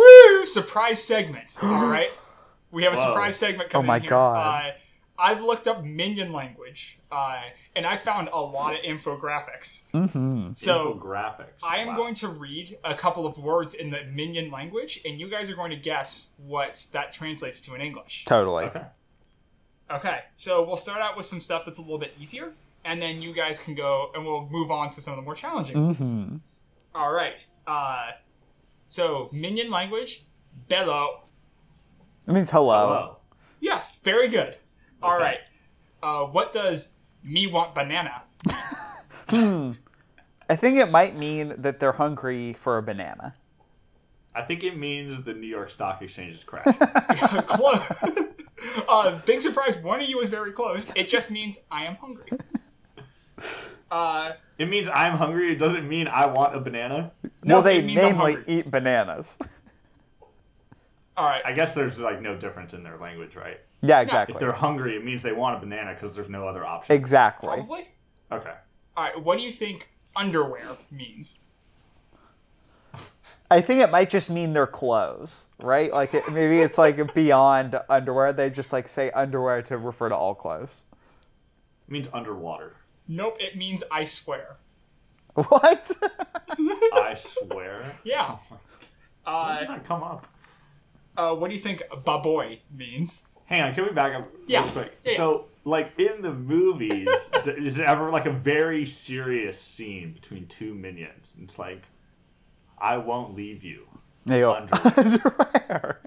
[0.00, 0.46] woo!
[0.46, 1.56] Surprise segment.
[1.62, 2.10] All right.
[2.70, 3.04] We have a Whoa.
[3.10, 4.10] surprise segment coming Oh my here.
[4.10, 4.36] God.
[4.36, 4.72] Uh,
[5.20, 7.40] I've looked up minion language, uh,
[7.74, 9.90] and I found a lot of infographics.
[9.90, 10.52] Mm-hmm.
[10.54, 11.46] So Infographics.
[11.62, 11.96] I am Wow.
[11.96, 15.56] going to read a couple of words in the minion language, and you guys are
[15.56, 18.24] going to guess what that translates to in English.
[18.26, 18.64] Totally.
[18.66, 18.84] Okay.
[19.90, 22.52] Okay, so we'll start out with some stuff that's a little bit easier,
[22.88, 25.34] and then you guys can go, and we'll move on to some of the more
[25.34, 26.40] challenging ones.
[26.94, 27.44] All right.
[27.66, 28.12] Uh,
[28.86, 30.24] so minion language,
[30.68, 31.24] bello.
[32.26, 32.86] It means hello.
[32.86, 33.16] Hello.
[33.60, 34.56] Yes, very good.
[35.02, 35.22] All Okay.
[35.24, 35.38] right.
[36.02, 38.22] Uh, what does me want banana?
[39.30, 43.34] I think it might mean that they're hungry for a banana.
[44.34, 46.72] I think it means the New York Stock Exchange is crashing.
[47.46, 47.92] close.
[48.88, 49.78] uh, big surprise.
[49.82, 50.90] One of you is very close.
[50.96, 52.30] It just means I am hungry.
[53.90, 55.50] Uh, it means I'm hungry.
[55.50, 57.12] It doesn't mean I want a banana.
[57.42, 59.38] no, well, they it mainly eat bananas.
[61.16, 61.42] All right.
[61.44, 63.60] I guess there's like no difference in their language, right?
[63.82, 64.34] yeah, exactly.
[64.34, 66.94] If they're hungry, it means they want a banana because there's no other option.
[66.94, 67.48] Exactly.
[67.48, 67.88] Probably.
[68.30, 68.54] Okay.
[68.96, 69.22] All right.
[69.22, 71.44] What do you think underwear means?
[73.50, 75.90] I think it might just mean their clothes, right?
[75.90, 78.32] Like it, maybe it's like beyond underwear.
[78.32, 80.84] They just like say underwear to refer to all clothes.
[81.88, 82.74] It means underwater.
[83.08, 83.36] Nope.
[83.40, 84.56] It means I swear.
[85.34, 85.90] What?
[86.92, 87.82] I swear.
[88.04, 88.36] Yeah.
[89.24, 90.26] Why Uh, does that come up?
[91.16, 93.26] uh, what do you think baboy means?
[93.46, 94.62] Hang on, can we back up Yeah.
[94.62, 94.98] real quick?
[95.04, 95.16] Yeah.
[95.16, 97.08] So, like in the movies,
[97.44, 101.34] th- is it ever like a very serious scene between two minions?
[101.36, 101.82] And It's like,
[102.78, 103.86] I won't leave you.
[104.26, 104.92] They go, Underwear.
[104.96, 106.00] underwear.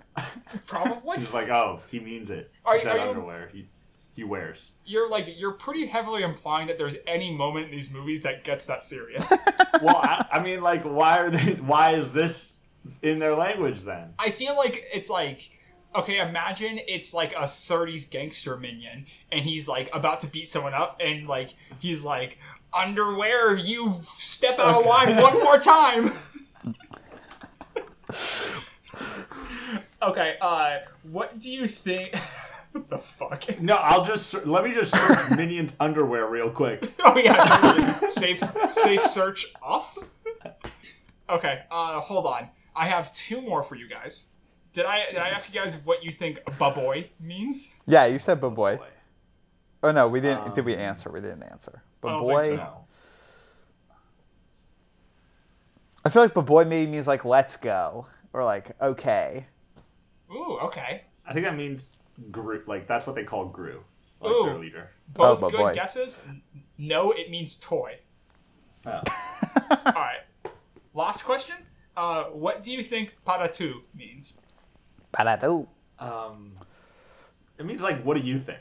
[0.68, 1.18] Probably.
[1.18, 2.52] He's like, oh, he means it.
[2.66, 3.50] Are- He said are you- underwear.
[3.54, 3.68] He
[4.14, 4.72] he wears.
[4.86, 8.66] You're like you're pretty heavily implying that there's any moment in these movies that gets
[8.66, 9.34] that serious.
[9.82, 11.54] Well, I, I mean, like, why are they?
[11.54, 12.58] Why is this
[13.02, 14.14] in their language then?
[14.20, 15.58] I feel like it's like
[15.94, 20.74] Okay, imagine it's like a 30s gangster minion, and he's like about to beat someone
[20.74, 22.38] up, and like he's like,
[22.74, 26.12] "Underwear, you step out of line one more time."
[30.02, 32.16] okay, uh, what do you think?
[32.72, 33.60] what the fuck?
[33.62, 36.88] No, I'll just let me just search Minions underwear real quick.
[37.04, 38.10] Oh yeah, totally.
[38.10, 38.40] safe
[38.72, 39.98] safe search off.
[41.30, 42.50] Okay, uh, hold on.
[42.76, 44.32] I have two more for you guys.
[44.74, 47.76] Did I did I ask you guys what you think "baboy" means?
[47.88, 48.80] Yeah, you said boy.
[49.84, 50.56] Oh no, we didn't.
[50.56, 51.10] did we answer?
[51.12, 51.82] We didn't answer.
[52.04, 52.42] I boy.
[52.44, 52.56] so.
[52.56, 52.86] No.
[56.04, 59.48] I feel like boy maybe means like let's go or like okay.
[60.32, 61.04] Ooh, okay.
[61.26, 61.92] I think that means
[62.30, 62.64] Gru.
[62.68, 63.82] Like that's what they call Gru,
[64.20, 64.46] like Ooh.
[64.46, 64.90] their leader.
[65.08, 65.74] Both Oh, good baboy.
[65.74, 66.24] guesses.
[66.78, 68.00] No, it means toy.
[68.86, 68.90] Oh.
[69.70, 70.20] All right.
[70.94, 71.56] Last question.
[71.96, 74.46] Uh, what do you think "paratu" means?
[75.14, 75.68] Parado.
[76.00, 76.54] Um,
[77.58, 78.60] it means like, what do you think?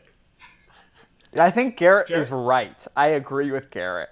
[1.39, 2.23] I think Garrett Jared?
[2.23, 2.85] is right.
[2.97, 4.09] I agree with Garrett.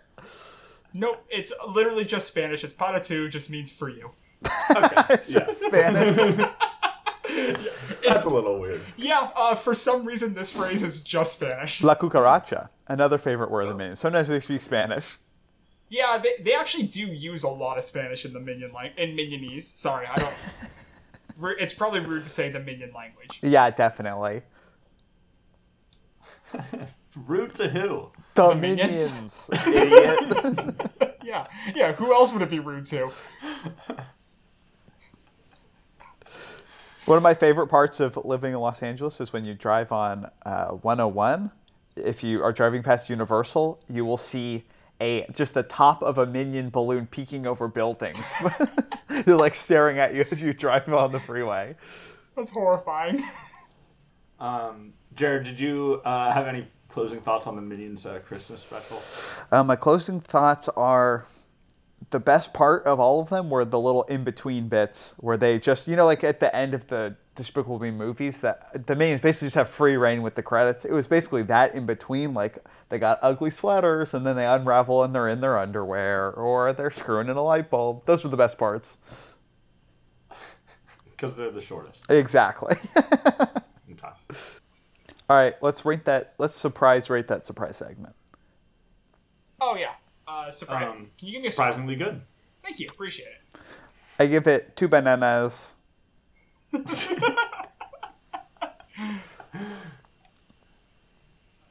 [0.95, 2.63] Nope, it's literally just Spanish.
[2.65, 4.13] It's "paratu," just means for you.
[4.71, 6.17] Okay, it's yeah, Spanish.
[8.09, 8.81] that's a little weird.
[8.97, 11.83] Yeah, uh, for some reason this phrase is just Spanish.
[11.83, 13.97] La cucaracha, another favorite word of the minion.
[13.97, 15.19] Sometimes they speak Spanish.
[15.89, 19.17] Yeah, they, they actually do use a lot of Spanish in the minion like in
[19.17, 19.63] Minionese.
[19.79, 20.35] Sorry, I don't.
[21.41, 23.39] It's probably rude to say the minion language.
[23.45, 24.43] Yeah, definitely.
[27.15, 28.11] Rude to who?
[28.35, 29.13] The, minions.
[29.13, 31.15] minions, idiot.
[31.23, 31.93] Yeah, yeah.
[31.93, 33.11] Who else would it be rude to?
[37.09, 40.29] One of my favorite parts of living in Los Angeles is when you drive on
[40.45, 41.51] uh, 101.
[41.97, 44.67] If you are driving past Universal, you will see
[45.01, 48.31] a just the top of a minion balloon peeking over buildings.
[49.25, 51.77] They're like staring at you as you drive on the freeway.
[52.37, 53.19] That's horrifying.
[54.41, 59.03] Um, Jared, did you uh, have any closing thoughts on the Minions uh, Christmas special?
[59.51, 61.27] Uh, my closing thoughts are
[62.11, 65.59] the best part of all of them were the little in between bits where they
[65.59, 69.21] just, you know, like at the end of the Despicable Me movies, that the minions
[69.21, 70.85] basically just have free rein with the credits.
[70.85, 75.05] It was basically that in between, like they got ugly sweaters and then they unravel
[75.05, 78.07] and they're in their underwear or they're screwing in a light bulb.
[78.07, 78.97] Those were the best parts.
[81.11, 82.05] Because they're the shortest.
[82.11, 82.77] Exactly.
[83.91, 84.39] Okay.
[85.29, 86.35] all right, let's rate that.
[86.39, 88.15] Let's surprise rate that surprise segment.
[89.61, 89.95] Oh yeah.
[90.29, 90.85] Uh, surprise.
[90.85, 92.21] Um, Can you give me a surprisingly good.
[92.63, 92.87] Thank you.
[92.91, 93.61] Appreciate it.
[94.19, 95.75] I give it two bananas.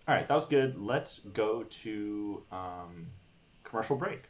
[0.07, 0.79] All right, that was good.
[0.79, 3.07] Let's go to um,
[3.63, 4.23] commercial break.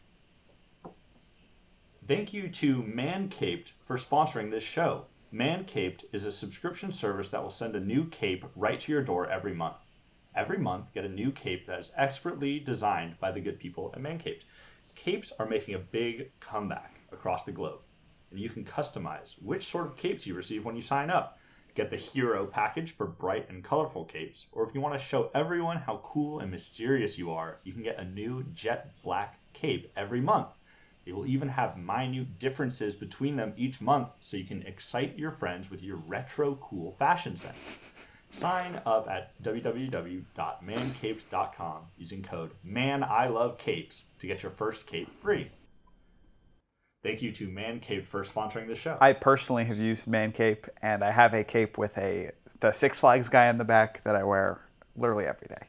[2.08, 5.06] Thank you to Mancapes for sponsoring this show.
[5.34, 9.30] Mancaped is a subscription service that will send a new cape right to your door
[9.30, 9.76] every month.
[10.38, 14.00] Every month, get a new cape that is expertly designed by the good people at
[14.00, 14.44] Mancapes.
[14.94, 17.80] Capes are making a big comeback across the globe,
[18.30, 21.40] and you can customize which sort of capes you receive when you sign up.
[21.74, 25.32] Get the hero package for bright and colorful capes, or if you want to show
[25.34, 29.92] everyone how cool and mysterious you are, you can get a new jet black cape
[29.98, 30.50] every month.
[31.04, 35.32] They will even have minute differences between them each month so you can excite your
[35.32, 37.80] friends with your retro cool fashion sense.
[38.38, 45.50] Sign up at www.mancapes.com using code MANILOVECAPES to get your first cape free.
[47.04, 48.96] Thank you to Mancapes for sponsoring the show.
[49.02, 52.30] I personally have used man cape, and I have a cape with a
[52.60, 54.62] the Six Flags guy in the back that I wear
[54.96, 55.68] literally every day.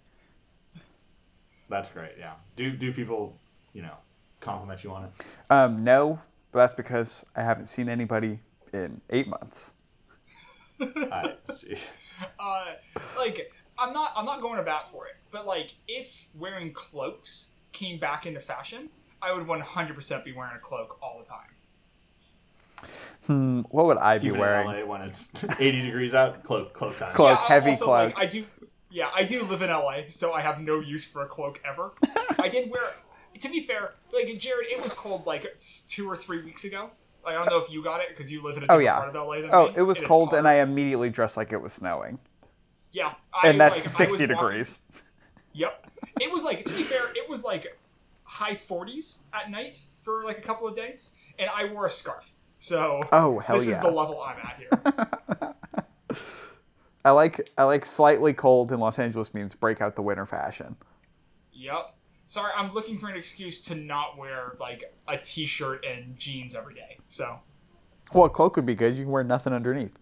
[1.71, 2.13] That's great.
[2.19, 2.35] Yeah.
[2.57, 3.35] Do do people,
[3.73, 3.97] you know,
[4.41, 5.11] compliment you on it?
[5.49, 6.21] Um, no,
[6.53, 8.41] but that's because I haven't seen anybody
[8.73, 9.73] in eight months.
[11.13, 11.77] I see.
[12.39, 12.65] Uh,
[13.17, 17.99] like I'm not I'm not going about for it, but like if wearing cloaks came
[17.99, 18.91] back into fashion,
[19.23, 22.89] I would 100% be wearing a cloak all the time.
[23.27, 24.69] Hmm, what would I be Even wearing?
[24.71, 27.15] in LA when it's 80 degrees out, cloak cloak time.
[27.15, 27.39] Cloak.
[27.39, 28.15] yeah, heavy also, cloak.
[28.15, 28.45] Like, I do.
[28.91, 31.93] Yeah, I do live in LA, so I have no use for a cloak ever.
[32.39, 32.95] I did wear.
[33.41, 35.47] To be fair, like Jared, it was cold like
[35.87, 36.91] two or three weeks ago.
[37.25, 38.97] Like, I don't know if you got it because you live in a Oh yeah.
[38.97, 39.75] part of LA than Oh, me.
[39.77, 42.19] it was and cold, and I immediately dressed like it was snowing,
[42.93, 44.79] Yeah, I, and that's like, sixty walking- degrees.
[45.53, 45.87] Yep.
[46.21, 47.79] It was like to be fair, it was like
[48.25, 52.33] high 40s at night for like a couple of days, and I wore a scarf.
[52.59, 53.77] So Oh hell this yeah!
[53.77, 55.55] is the level I'm at here.
[57.05, 60.77] I like I like slightly cold in Los Angeles means break out the winter fashion.
[61.53, 61.95] yep.
[62.29, 66.75] Sorry, I'm looking for an excuse to not wear like a t-shirt and jeans every
[66.75, 66.99] day.
[67.07, 67.41] So
[68.13, 68.97] Well, a cloak would be good.
[68.97, 69.97] You can wear nothing underneath.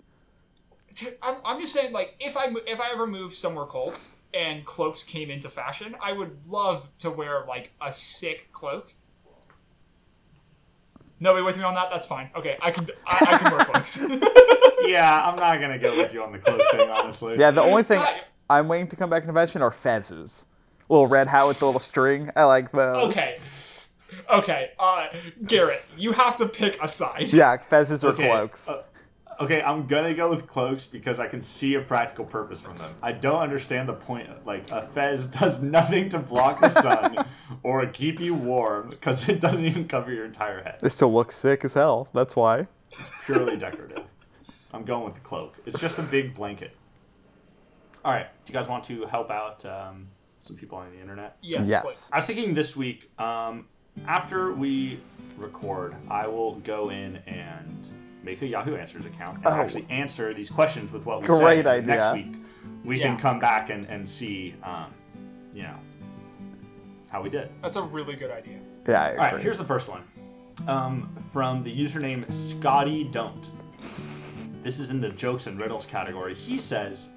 [1.22, 3.97] I'm, I'm just saying, like, if I if I ever move somewhere cold
[4.35, 8.95] and cloaks came into fashion, I would love to wear like a sick cloak.
[11.20, 11.91] Nobody with me on that?
[11.91, 12.31] That's fine.
[12.35, 14.05] Okay, I can I, I can wear cloaks.
[14.89, 17.37] Yeah, I'm not gonna go with you on the clothes thing, honestly.
[17.39, 18.20] Yeah, the only thing God.
[18.51, 20.47] I'm waiting to come back into fashion are fezzes.
[20.89, 22.30] Little red hat with the little string.
[22.37, 23.07] I like those.
[23.09, 23.37] okay,
[24.30, 24.70] okay.
[24.78, 25.07] Uh,
[25.47, 27.32] Garrett, you have to pick a side.
[27.32, 28.68] Yeah, fezzes or Okay, cloaks.
[28.68, 28.82] uh,
[29.41, 32.95] okay, I'm gonna go with cloaks because I can see a practical purpose from them.
[33.03, 34.28] I don't understand the point.
[34.47, 37.16] Like a fez does nothing to block the sun
[37.62, 40.78] or keep you warm because it doesn't even cover your entire head.
[40.80, 42.09] They still look sick as hell.
[42.14, 42.68] That's why.
[43.26, 44.05] Purely decorative.
[44.72, 45.57] I'm going with the cloak.
[45.66, 46.70] It's just a big blanket.
[48.05, 48.26] All right.
[48.45, 50.07] Do you guys want to help out um,
[50.47, 51.36] some people on the internet?
[51.42, 51.68] Yes.
[51.68, 51.82] Yes.
[51.82, 52.11] please.
[52.12, 53.66] I was thinking this week, um,
[54.07, 55.01] after we
[55.36, 57.88] record, I will go in and
[58.22, 59.51] make a Yahoo Answers account and Oh.
[59.53, 61.66] actually answer these questions with what we Great said.
[61.66, 61.97] idea.
[61.97, 62.36] Next week,
[62.84, 63.09] we Yeah.
[63.09, 64.86] can come back and, and see, um,
[65.55, 65.76] you know,
[67.11, 67.51] how we did.
[67.62, 68.59] That's a really good idea.
[68.88, 70.03] Yeah, I All right, here's the first one
[70.68, 73.51] um, from the username Scotty Don't.
[74.62, 76.34] This is in the jokes and riddles category.
[76.34, 77.09] He says,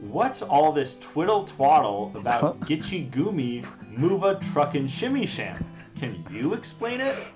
[0.00, 3.64] "What's all this twiddle twaddle about Gitchy Goomy
[3.96, 5.64] Mova Truckin' Shimmy Sham?
[5.98, 7.32] Can you explain it?"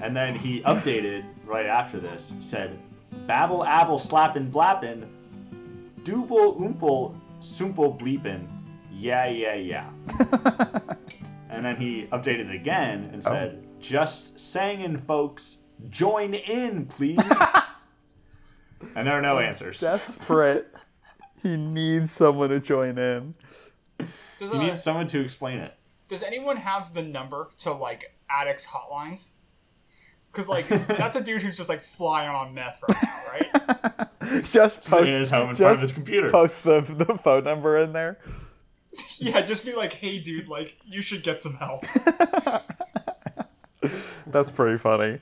[0.00, 2.34] And then he updated right after this.
[2.40, 2.78] Said,
[3.26, 5.08] "Babble abble slappin' blappin',
[6.02, 8.46] dooble oomple soomple bleepin',
[8.90, 9.90] yeah yeah yeah."
[11.52, 13.30] And then he updated it again and oh.
[13.30, 15.58] said, "Just saying, folks,
[15.90, 17.18] join in, please."
[18.96, 19.78] and there are no answers.
[19.78, 20.71] Desperate.
[21.42, 23.34] He needs someone to join in.
[24.38, 25.74] Does He uh, needs someone to explain it.
[26.08, 29.32] does anyone have the number to like addicts hotlines?
[30.30, 34.08] Because like that's a dude who's just like flying on meth right now, right?
[34.44, 35.08] Just post.
[35.10, 36.30] His home in front of just his computer.
[36.30, 38.18] Post the the phone number in there.
[39.18, 41.84] yeah, just be like, hey, dude, like you should get some help.
[44.26, 45.18] That's pretty funny.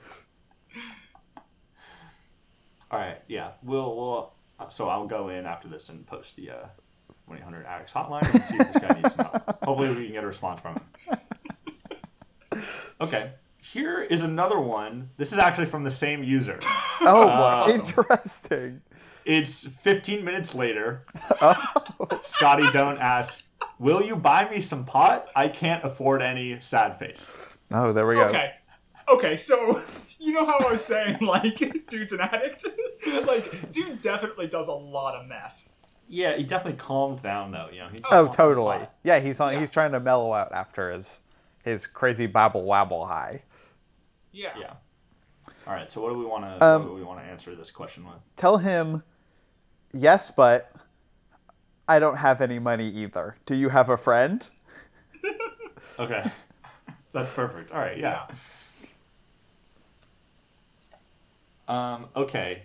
[2.89, 4.33] All right, yeah, we'll we'll.
[4.61, 6.65] Uh, So I'll go in after this and post the uh,
[7.29, 9.63] 1-800 addicts hotline and see if this guy needs some help.
[9.63, 12.61] Hopefully, we can get a response from him.
[12.99, 13.31] Okay,
[13.61, 15.09] here is another one.
[15.17, 16.59] This is actually from the same user.
[17.03, 17.79] Oh, Awesome.
[17.81, 18.81] interesting.
[19.25, 21.03] It's 15 minutes later.
[22.21, 23.41] Scotty don't ask,
[23.79, 25.29] "Will you buy me some pot?
[25.35, 27.57] I can't afford any." Sad face.
[27.71, 28.25] Oh, there we go.
[28.27, 28.51] Okay.
[29.11, 29.81] Okay, so
[30.21, 31.57] you know how I was saying, like,
[31.89, 32.65] dude's an addict?
[33.27, 35.73] like, dude definitely does a lot of meth.
[36.07, 37.69] Yeah, he definitely calmed down though.
[37.71, 37.87] You know.
[37.87, 38.79] He Oh, totally.
[39.03, 39.53] Yeah, he's on.
[39.53, 39.59] Yeah.
[39.61, 41.21] He's trying to mellow out after his
[41.63, 43.43] his crazy babble wabble high.
[44.33, 44.51] Yeah.
[44.59, 44.73] Yeah.
[45.65, 45.89] All right.
[45.89, 46.65] So what do we want to?
[46.65, 48.15] Um, what do we want to answer this question with?
[48.35, 49.03] Tell him,
[49.93, 50.73] yes, but
[51.87, 53.37] I don't have any money either.
[53.45, 54.45] Do you have a friend?
[55.99, 56.31] Okay.
[57.11, 57.71] That's perfect.
[57.71, 57.97] All right.
[57.97, 58.25] Yeah.
[61.71, 62.63] Um, okay.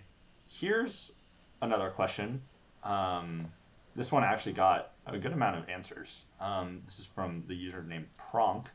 [0.49, 1.13] Here's
[1.61, 2.41] another question.
[2.83, 3.47] Um,
[3.95, 6.25] this one actually got a good amount of answers.
[6.41, 8.65] Um, this is from the user named Pronk.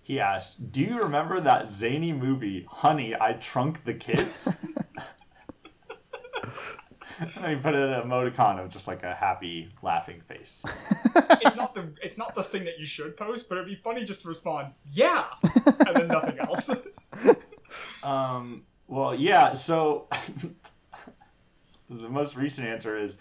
[0.00, 4.48] He asked, "Do you remember that zany movie, Honey, I Trunk the Kids?"
[7.20, 10.62] and then he put an emoticon of just like a happy laughing face.
[11.42, 14.04] It's not the it's not the thing that you should post, but it'd be funny
[14.04, 15.26] just to respond, yeah,
[15.86, 16.70] and then nothing else.
[18.02, 19.54] Um, well, yeah.
[19.54, 20.08] So
[21.90, 23.16] the most recent answer is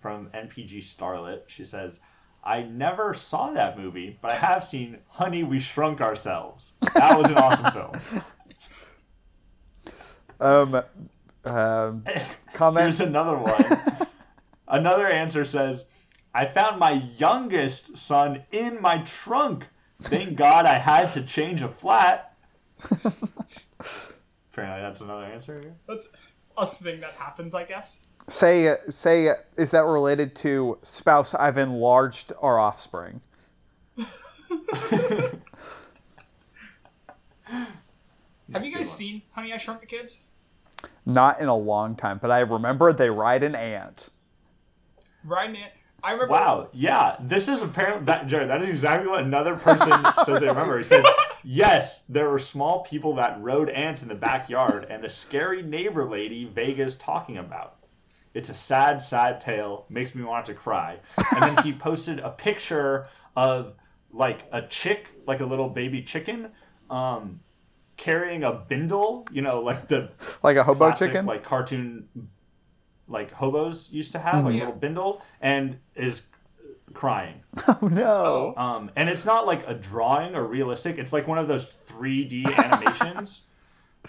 [0.00, 1.42] from NPG Starlet.
[1.46, 2.00] She says,
[2.44, 6.72] "I never saw that movie, but I have seen Honey, We Shrunk Ourselves.
[6.94, 8.22] That was an awesome film."
[10.40, 10.82] Um,
[11.44, 12.04] um,
[12.52, 12.84] comment.
[12.84, 14.08] Here's another one.
[14.68, 15.84] another answer says,
[16.34, 19.68] "I found my youngest son in my trunk.
[20.02, 22.33] Thank God I had to change a flat."
[24.52, 25.74] Apparently, that's another answer here.
[25.88, 26.10] That's
[26.56, 28.08] a thing that happens, I guess.
[28.28, 31.34] Say, uh, say, uh, is that related to spouse?
[31.34, 33.20] I've enlarged our offspring.
[38.52, 40.26] Have you guys seen Honey, I Shrunk the Kids?
[41.06, 44.10] Not in a long time, but I remember they ride an ant.
[45.24, 45.56] Ryan,
[46.04, 46.32] I remember.
[46.32, 48.50] Wow, yeah, this is apparently that Jared.
[48.50, 49.90] That is exactly what another person
[50.26, 50.76] says they remember.
[50.76, 51.06] He says,
[51.42, 56.08] "Yes, there were small people that rode ants in the backyard, and the scary neighbor
[56.08, 57.76] lady Vega's talking about.
[58.34, 59.86] It's a sad, sad tale.
[59.88, 60.98] Makes me want to cry."
[61.34, 63.72] And then he posted a picture of
[64.12, 66.50] like a chick, like a little baby chicken,
[66.90, 67.40] um,
[67.96, 69.26] carrying a bindle.
[69.32, 70.10] You know, like the
[70.42, 71.24] Like a hobo classic, chicken?
[71.24, 72.08] like cartoon
[73.08, 76.22] like hobos used to have, like a little bindle, and is
[76.92, 77.42] crying.
[77.68, 78.54] Oh no.
[78.56, 80.98] Um, and it's not like a drawing or realistic.
[80.98, 83.42] It's like one of those 3D animations.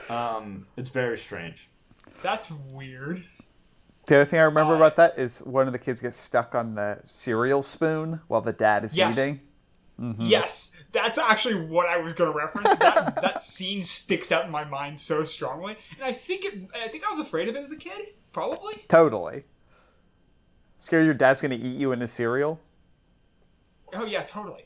[0.10, 1.70] um, it's very strange.
[2.22, 3.22] That's weird.
[4.08, 6.54] The other thing I remember Uh, about that is one of the kids gets stuck
[6.54, 9.20] on the cereal spoon while the dad is Yes.
[9.20, 9.39] eating.
[10.20, 12.76] Yes, that's actually what I was going to reference.
[12.76, 16.54] That that scene sticks out in my mind so strongly, and I think it.
[16.76, 18.02] I think I was afraid of it as a kid.
[18.36, 18.73] Probably.
[18.89, 19.45] Totally.
[20.75, 22.59] Scared your dad's gonna eat you in his cereal?
[23.93, 24.65] Oh yeah, totally.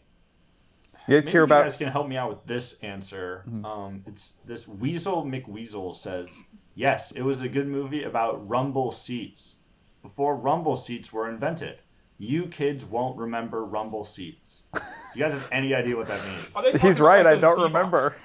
[1.08, 3.44] You guys Maybe hear you about guys can help me out with this answer.
[3.48, 3.66] Mm-hmm.
[3.66, 6.36] Um, it's this Weasel McWeasel says,
[6.74, 9.54] yes, it was a good movie about rumble seats.
[10.02, 11.78] Before rumble seats were invented,
[12.18, 14.64] you kids won't remember rumble seats.
[14.74, 14.80] Do
[15.14, 16.50] you guys have any idea what that means?
[16.56, 17.60] Are they talking He's right, I don't D-box?
[17.60, 18.16] remember.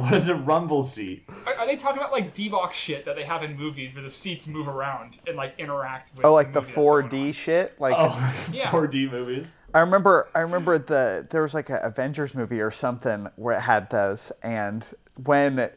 [0.00, 1.28] What is a rumble seat?
[1.46, 4.10] Are, are they talking about like D-box shit that they have in movies where the
[4.10, 6.24] seats move around and like interact with?
[6.24, 7.80] Oh, like the movie that's 4D shit?
[7.80, 8.70] Like Oh, Yeah.
[8.70, 9.52] 4D movies.
[9.74, 13.60] I remember I remember the there was like an Avengers movie or something where it
[13.60, 14.84] had those and
[15.22, 15.70] when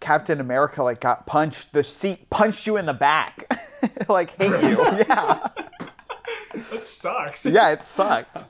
[0.00, 3.46] Captain America like got punched, the seat punched you in the back.
[4.08, 4.82] like hit you.
[5.08, 5.48] Yeah.
[6.70, 7.46] That sucks.
[7.46, 8.46] Yeah, it sucked.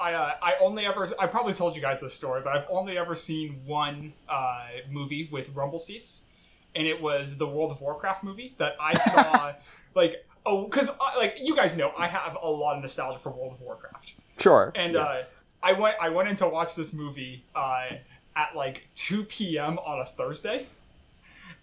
[0.00, 2.96] I uh, I only ever I probably told you guys this story, but I've only
[2.96, 6.26] ever seen one uh, movie with rumble seats,
[6.74, 9.52] and it was the World of Warcraft movie that I saw.
[9.94, 13.52] like oh, because like you guys know, I have a lot of nostalgia for World
[13.52, 14.72] of Warcraft, Sure.
[14.74, 15.18] and uh,
[15.62, 17.86] I went I went in to watch this movie uh,
[18.34, 19.78] at like two p.m.
[19.80, 20.66] on a Thursday,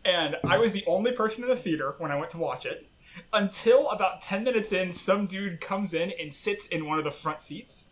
[0.06, 2.88] and I was the only person in the theater when I went to watch it.
[3.34, 7.10] Until about ten minutes in, some dude comes in and sits in one of the
[7.12, 7.90] front seats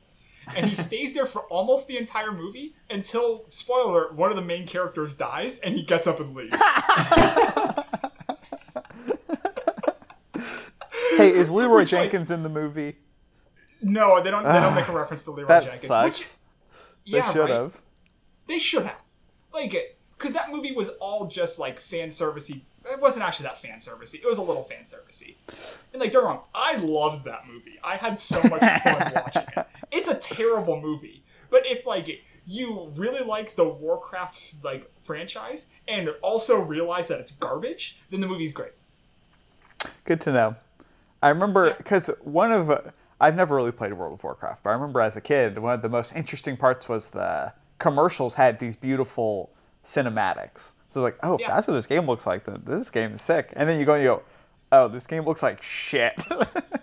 [0.55, 4.41] and he stays there for almost the entire movie until spoiler alert, one of the
[4.41, 6.61] main characters dies and he gets up and leaves.
[11.17, 12.97] Hey, is Leroy Which, like- Jenkins in the movie?
[13.81, 16.19] no they don't they don't make a ah, reference to Leroy That Jenkins sucks.
[16.19, 17.49] which They yeah should right.
[17.51, 17.81] have.
[18.47, 19.01] they should have.
[19.53, 22.61] Like because that movie was all just like fan servicey.
[22.85, 24.15] It wasn't actually that fan servicey.
[24.15, 25.35] It was a little fan servicey.
[25.93, 27.79] And like don't get wrong I loved that movie.
[27.83, 32.91] I had so much fun watching it it's a terrible movie but if like you
[32.95, 38.51] really like the Warcraft like franchise and also realize that it's garbage then the movie's
[38.51, 38.73] great
[40.03, 40.55] Good to know.
[41.21, 41.73] I remember Yeah.
[41.77, 42.81] because one of uh,
[43.19, 45.81] I've never really played World of Warcraft, but I remember as a kid one of
[45.81, 49.51] the most interesting parts was the commercials had these beautiful
[49.83, 50.71] cinematics.
[50.89, 51.53] So it's like, oh, if Yeah.
[51.55, 53.51] that's what this game looks like, then this game is sick.
[53.55, 54.21] And then you go and you go,
[54.72, 56.13] oh, this game looks like shit.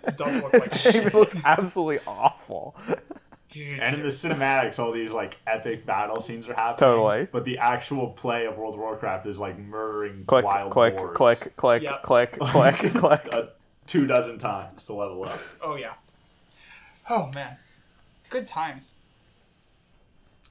[0.05, 2.75] It does look like this game looks absolutely awful.
[3.47, 6.77] Dude, And in the cinematics, all these like epic battle scenes are happening.
[6.77, 7.27] Totally.
[7.31, 11.15] But the actual play of World of Warcraft is like murdering click, wild click, boars
[11.15, 12.03] click, click, Yep.
[12.03, 13.25] click, click, click.
[13.33, 13.49] a
[13.87, 15.39] two dozen times to level up.
[15.63, 15.93] oh yeah.
[17.09, 17.55] Oh man,
[18.29, 18.95] good times.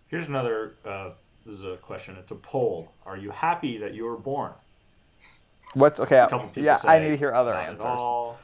[0.09, 0.75] Here's another.
[0.85, 1.11] Uh,
[1.45, 2.17] this is a question.
[2.19, 2.91] It's a poll.
[3.07, 4.53] Are you happy that you were born?
[5.75, 6.19] What's okay?
[6.19, 7.85] A couple people Yeah, say, I need to hear other "Not at answers.
[7.87, 8.39] all."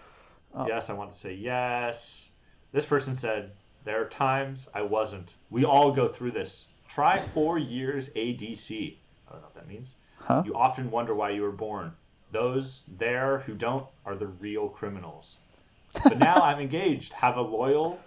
[0.55, 0.67] Oh.
[0.67, 2.31] Yes, I want to say yes.
[2.73, 3.53] This person said
[3.85, 5.35] there are times I wasn't.
[5.51, 6.67] We all go through this.
[6.89, 8.97] Try four years ADC.
[9.29, 9.95] I don't know what that means.
[10.19, 10.43] Huh?
[10.45, 11.93] You often wonder why you were born.
[12.33, 15.37] Those there who don't are the real criminals.
[16.05, 17.13] But now I'm engaged.
[17.15, 17.99] Have a loyal,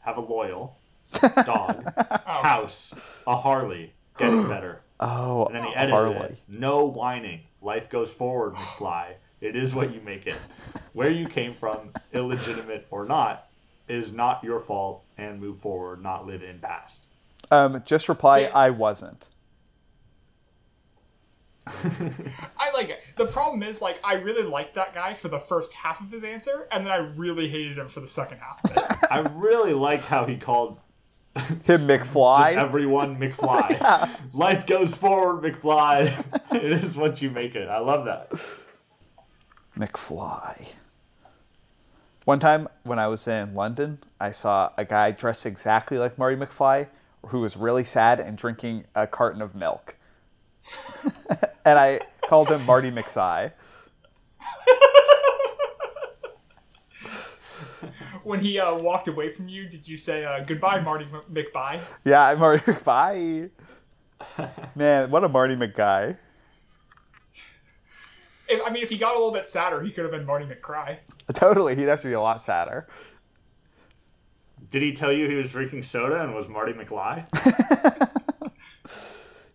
[0.00, 0.76] have a loyal
[1.44, 1.84] dog,
[2.26, 2.92] house,
[3.26, 3.92] a Harley.
[4.18, 4.80] Getting better.
[5.00, 6.14] Oh, And then he edited Harley.
[6.14, 6.38] it.
[6.48, 7.40] No whining.
[7.64, 9.14] Life goes forward, McFly.
[9.40, 10.36] It is what you make it.
[10.92, 13.48] Where you came from, illegitimate or not,
[13.88, 15.02] is not your fault.
[15.16, 17.06] And move forward, not live in past.
[17.50, 18.50] Um, just reply, Yeah.
[18.54, 19.28] I wasn't.
[21.66, 23.00] I like it.
[23.16, 26.22] The problem is, like, I really liked that guy for the first half of his
[26.22, 28.98] answer, and then I really hated him for the second half of it.
[29.10, 30.78] I really like how he called
[31.64, 32.52] Him just McFly.
[32.56, 34.10] everyone McFly.
[34.32, 36.54] Life goes forward, McFly.
[36.54, 37.68] it is what you make it.
[37.68, 38.30] I love that.
[39.76, 40.68] McFly.
[42.24, 46.36] One time when I was in London, I saw a guy dressed exactly like Marty
[46.36, 46.88] McFly
[47.28, 49.96] who was really sad and drinking a carton of milk.
[51.64, 53.52] and I called him Marty McSi.
[58.24, 61.80] When he uh, walked away from you, did you say uh, goodbye, Marty M- McBye?
[62.04, 63.50] Yeah, I'm Marty McFly.
[64.74, 66.16] Man, what a Marty McGuy.
[68.48, 70.44] If, I mean, if he got a little bit sadder, he could have been Marty
[70.44, 70.98] McCry.
[71.32, 72.86] Totally, he'd have to be a lot sadder.
[74.70, 77.26] Did he tell you he was drinking soda and was Marty McFly?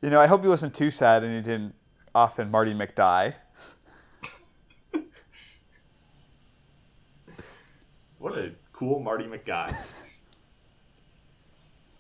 [0.02, 1.76] You know, I hope he wasn't too sad and he didn't
[2.16, 3.36] often Marty McDie.
[8.20, 9.76] What a cool Marty McGuy.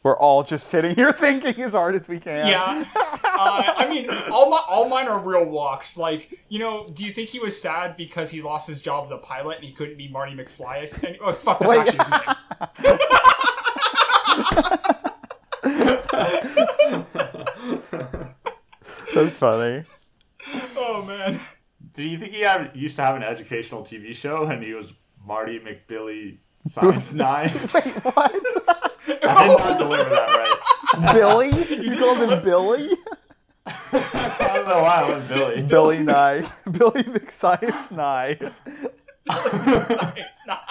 [0.03, 2.47] We're all just sitting here thinking as hard as we can.
[2.47, 2.86] Yeah.
[2.95, 5.97] Uh, I mean, all my all mine are real walks.
[5.97, 9.11] Like, you know, do you think he was sad because he lost his job as
[9.11, 11.03] a pilot and he couldn't be Marty McFly?
[11.03, 11.80] And, oh, fuck, that's Wait.
[11.80, 12.36] actually his name.
[19.15, 19.84] That's funny.
[20.78, 21.38] Oh man.
[21.93, 24.93] Do you think he had, used to have an educational TV show and he was
[25.30, 27.51] Marty McBilly Science Nine?
[27.53, 28.17] Wait, what?
[28.25, 30.57] I did not oh, deliver that
[30.97, 31.13] right.
[31.13, 31.49] Billy?
[31.86, 32.89] You called him Billy?
[33.67, 35.61] I don't know why I was Billy.
[35.61, 36.41] Billy Nye.
[36.71, 38.39] Billy McScience Nye.
[40.17, 40.67] It's not.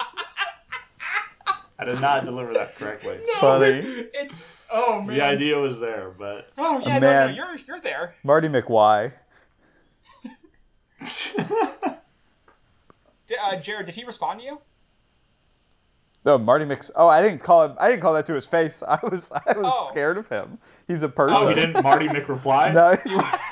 [1.79, 3.19] I did not deliver that correctly.
[3.39, 3.79] Funny.
[4.13, 5.15] It's oh man.
[5.15, 7.27] The idea was there, but Oh yeah, no, Man.
[7.29, 8.15] no, you're you're there.
[8.23, 9.13] Marty McY.
[13.29, 14.61] D- uh, Jared, did he respond to you?
[16.25, 16.83] No, Marty Mc.
[16.95, 17.75] Oh, I didn't call him.
[17.79, 18.83] I didn't call that to his face.
[18.87, 19.31] I was.
[19.31, 19.87] I was Oh.
[19.89, 20.57] scared of him.
[20.87, 21.37] He's a person.
[21.39, 22.73] oh, he didn't Marty McReply.
[22.73, 22.97] No.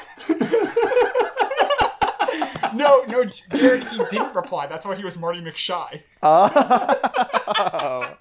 [2.74, 4.68] No, no, Jared, he didn't reply.
[4.68, 6.02] That's why he was Marty McShy.
[6.22, 8.14] oh.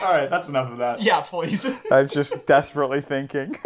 [0.00, 1.02] All right, that's enough of that.
[1.02, 1.86] Yeah, please.
[1.90, 3.56] I was just desperately thinking.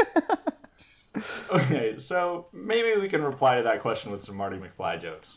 [1.50, 5.34] Okay, so maybe we can reply to that question with some Marty McFly jokes.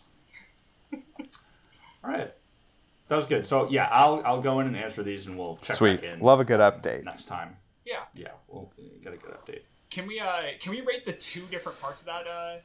[0.93, 2.31] All right,
[3.09, 3.45] that was good.
[3.45, 6.01] So yeah, I'll I'll go in and answer these, and we'll check Sweet.
[6.01, 7.03] back in Love a good update.
[7.03, 7.57] next time.
[7.85, 8.03] yeah.
[8.13, 8.71] Yeah, we'll
[9.03, 9.61] get a good update.
[9.89, 12.57] Can we uh can we rate the two different parts of that uh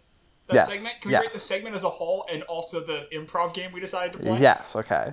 [0.49, 1.01] that Yes, segment?
[1.01, 1.23] Can we yes.
[1.23, 4.39] rate the segment as a whole and also the improv game we decided to play?
[4.41, 4.77] Yes.
[4.77, 5.13] Okay.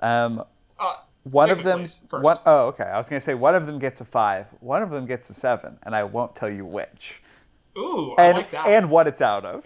[0.00, 0.44] Um,
[0.78, 1.78] Uh, one of segment, them.
[1.80, 2.24] please, first.
[2.24, 2.84] One, oh, okay.
[2.84, 4.46] I was gonna say one of them gets a five.
[4.60, 7.20] One of them gets a seven, and I won't tell you which.
[7.78, 8.66] Ooh, I And like that.
[8.66, 9.64] and what it's out of.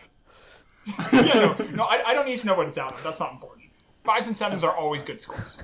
[1.12, 3.02] yeah, no, no, I, I don't need to know what it's out of.
[3.04, 3.68] That's not important.
[4.04, 5.62] Fives and sevens are always good scores.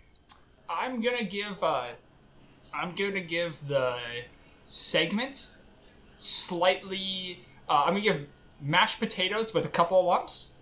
[0.68, 1.62] I'm gonna give.
[1.62, 1.86] Uh,
[2.74, 3.96] I'm gonna give the
[4.64, 5.56] segment
[6.16, 7.40] slightly.
[7.68, 8.26] Uh, I'm gonna give
[8.60, 10.56] mashed potatoes with a couple of lumps,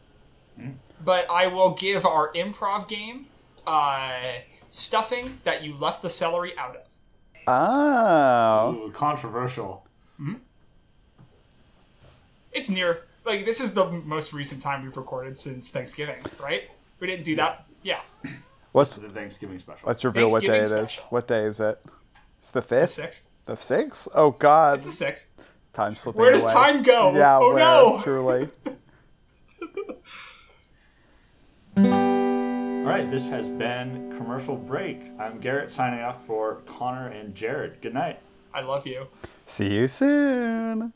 [1.05, 3.27] but I will give our improv game
[3.67, 4.13] uh,
[4.69, 6.95] stuffing that you left the celery out of.
[7.47, 8.75] Oh.
[8.87, 9.87] Ooh, controversial.
[12.53, 13.03] It's near.
[13.25, 16.71] Like this is the most recent time we've recorded since Thanksgiving, right?
[16.99, 17.67] We didn't do that.
[17.83, 18.01] Yeah,
[18.73, 19.89] What's The Thanksgiving special.
[19.89, 21.03] let's reveal what day it Thanksgiving is.
[21.11, 21.83] What day is it?
[22.39, 22.91] It's the the fifth.
[22.91, 23.29] sixth.
[23.47, 24.09] The sixth.
[24.15, 24.77] Oh God.
[24.79, 25.33] It's the sixth.
[25.73, 26.25] Time slipping away.
[26.27, 26.53] Where does away.
[26.53, 27.15] time go?
[27.17, 27.39] Yeah.
[27.41, 28.01] Oh, where, no.
[28.03, 28.49] Truly.
[31.77, 35.01] All right, this has been commercial break.
[35.19, 37.81] I'm Garrett signing off for Connor and Jared.
[37.81, 38.19] Good night.
[38.53, 39.07] I love you.
[39.47, 40.93] See you soon.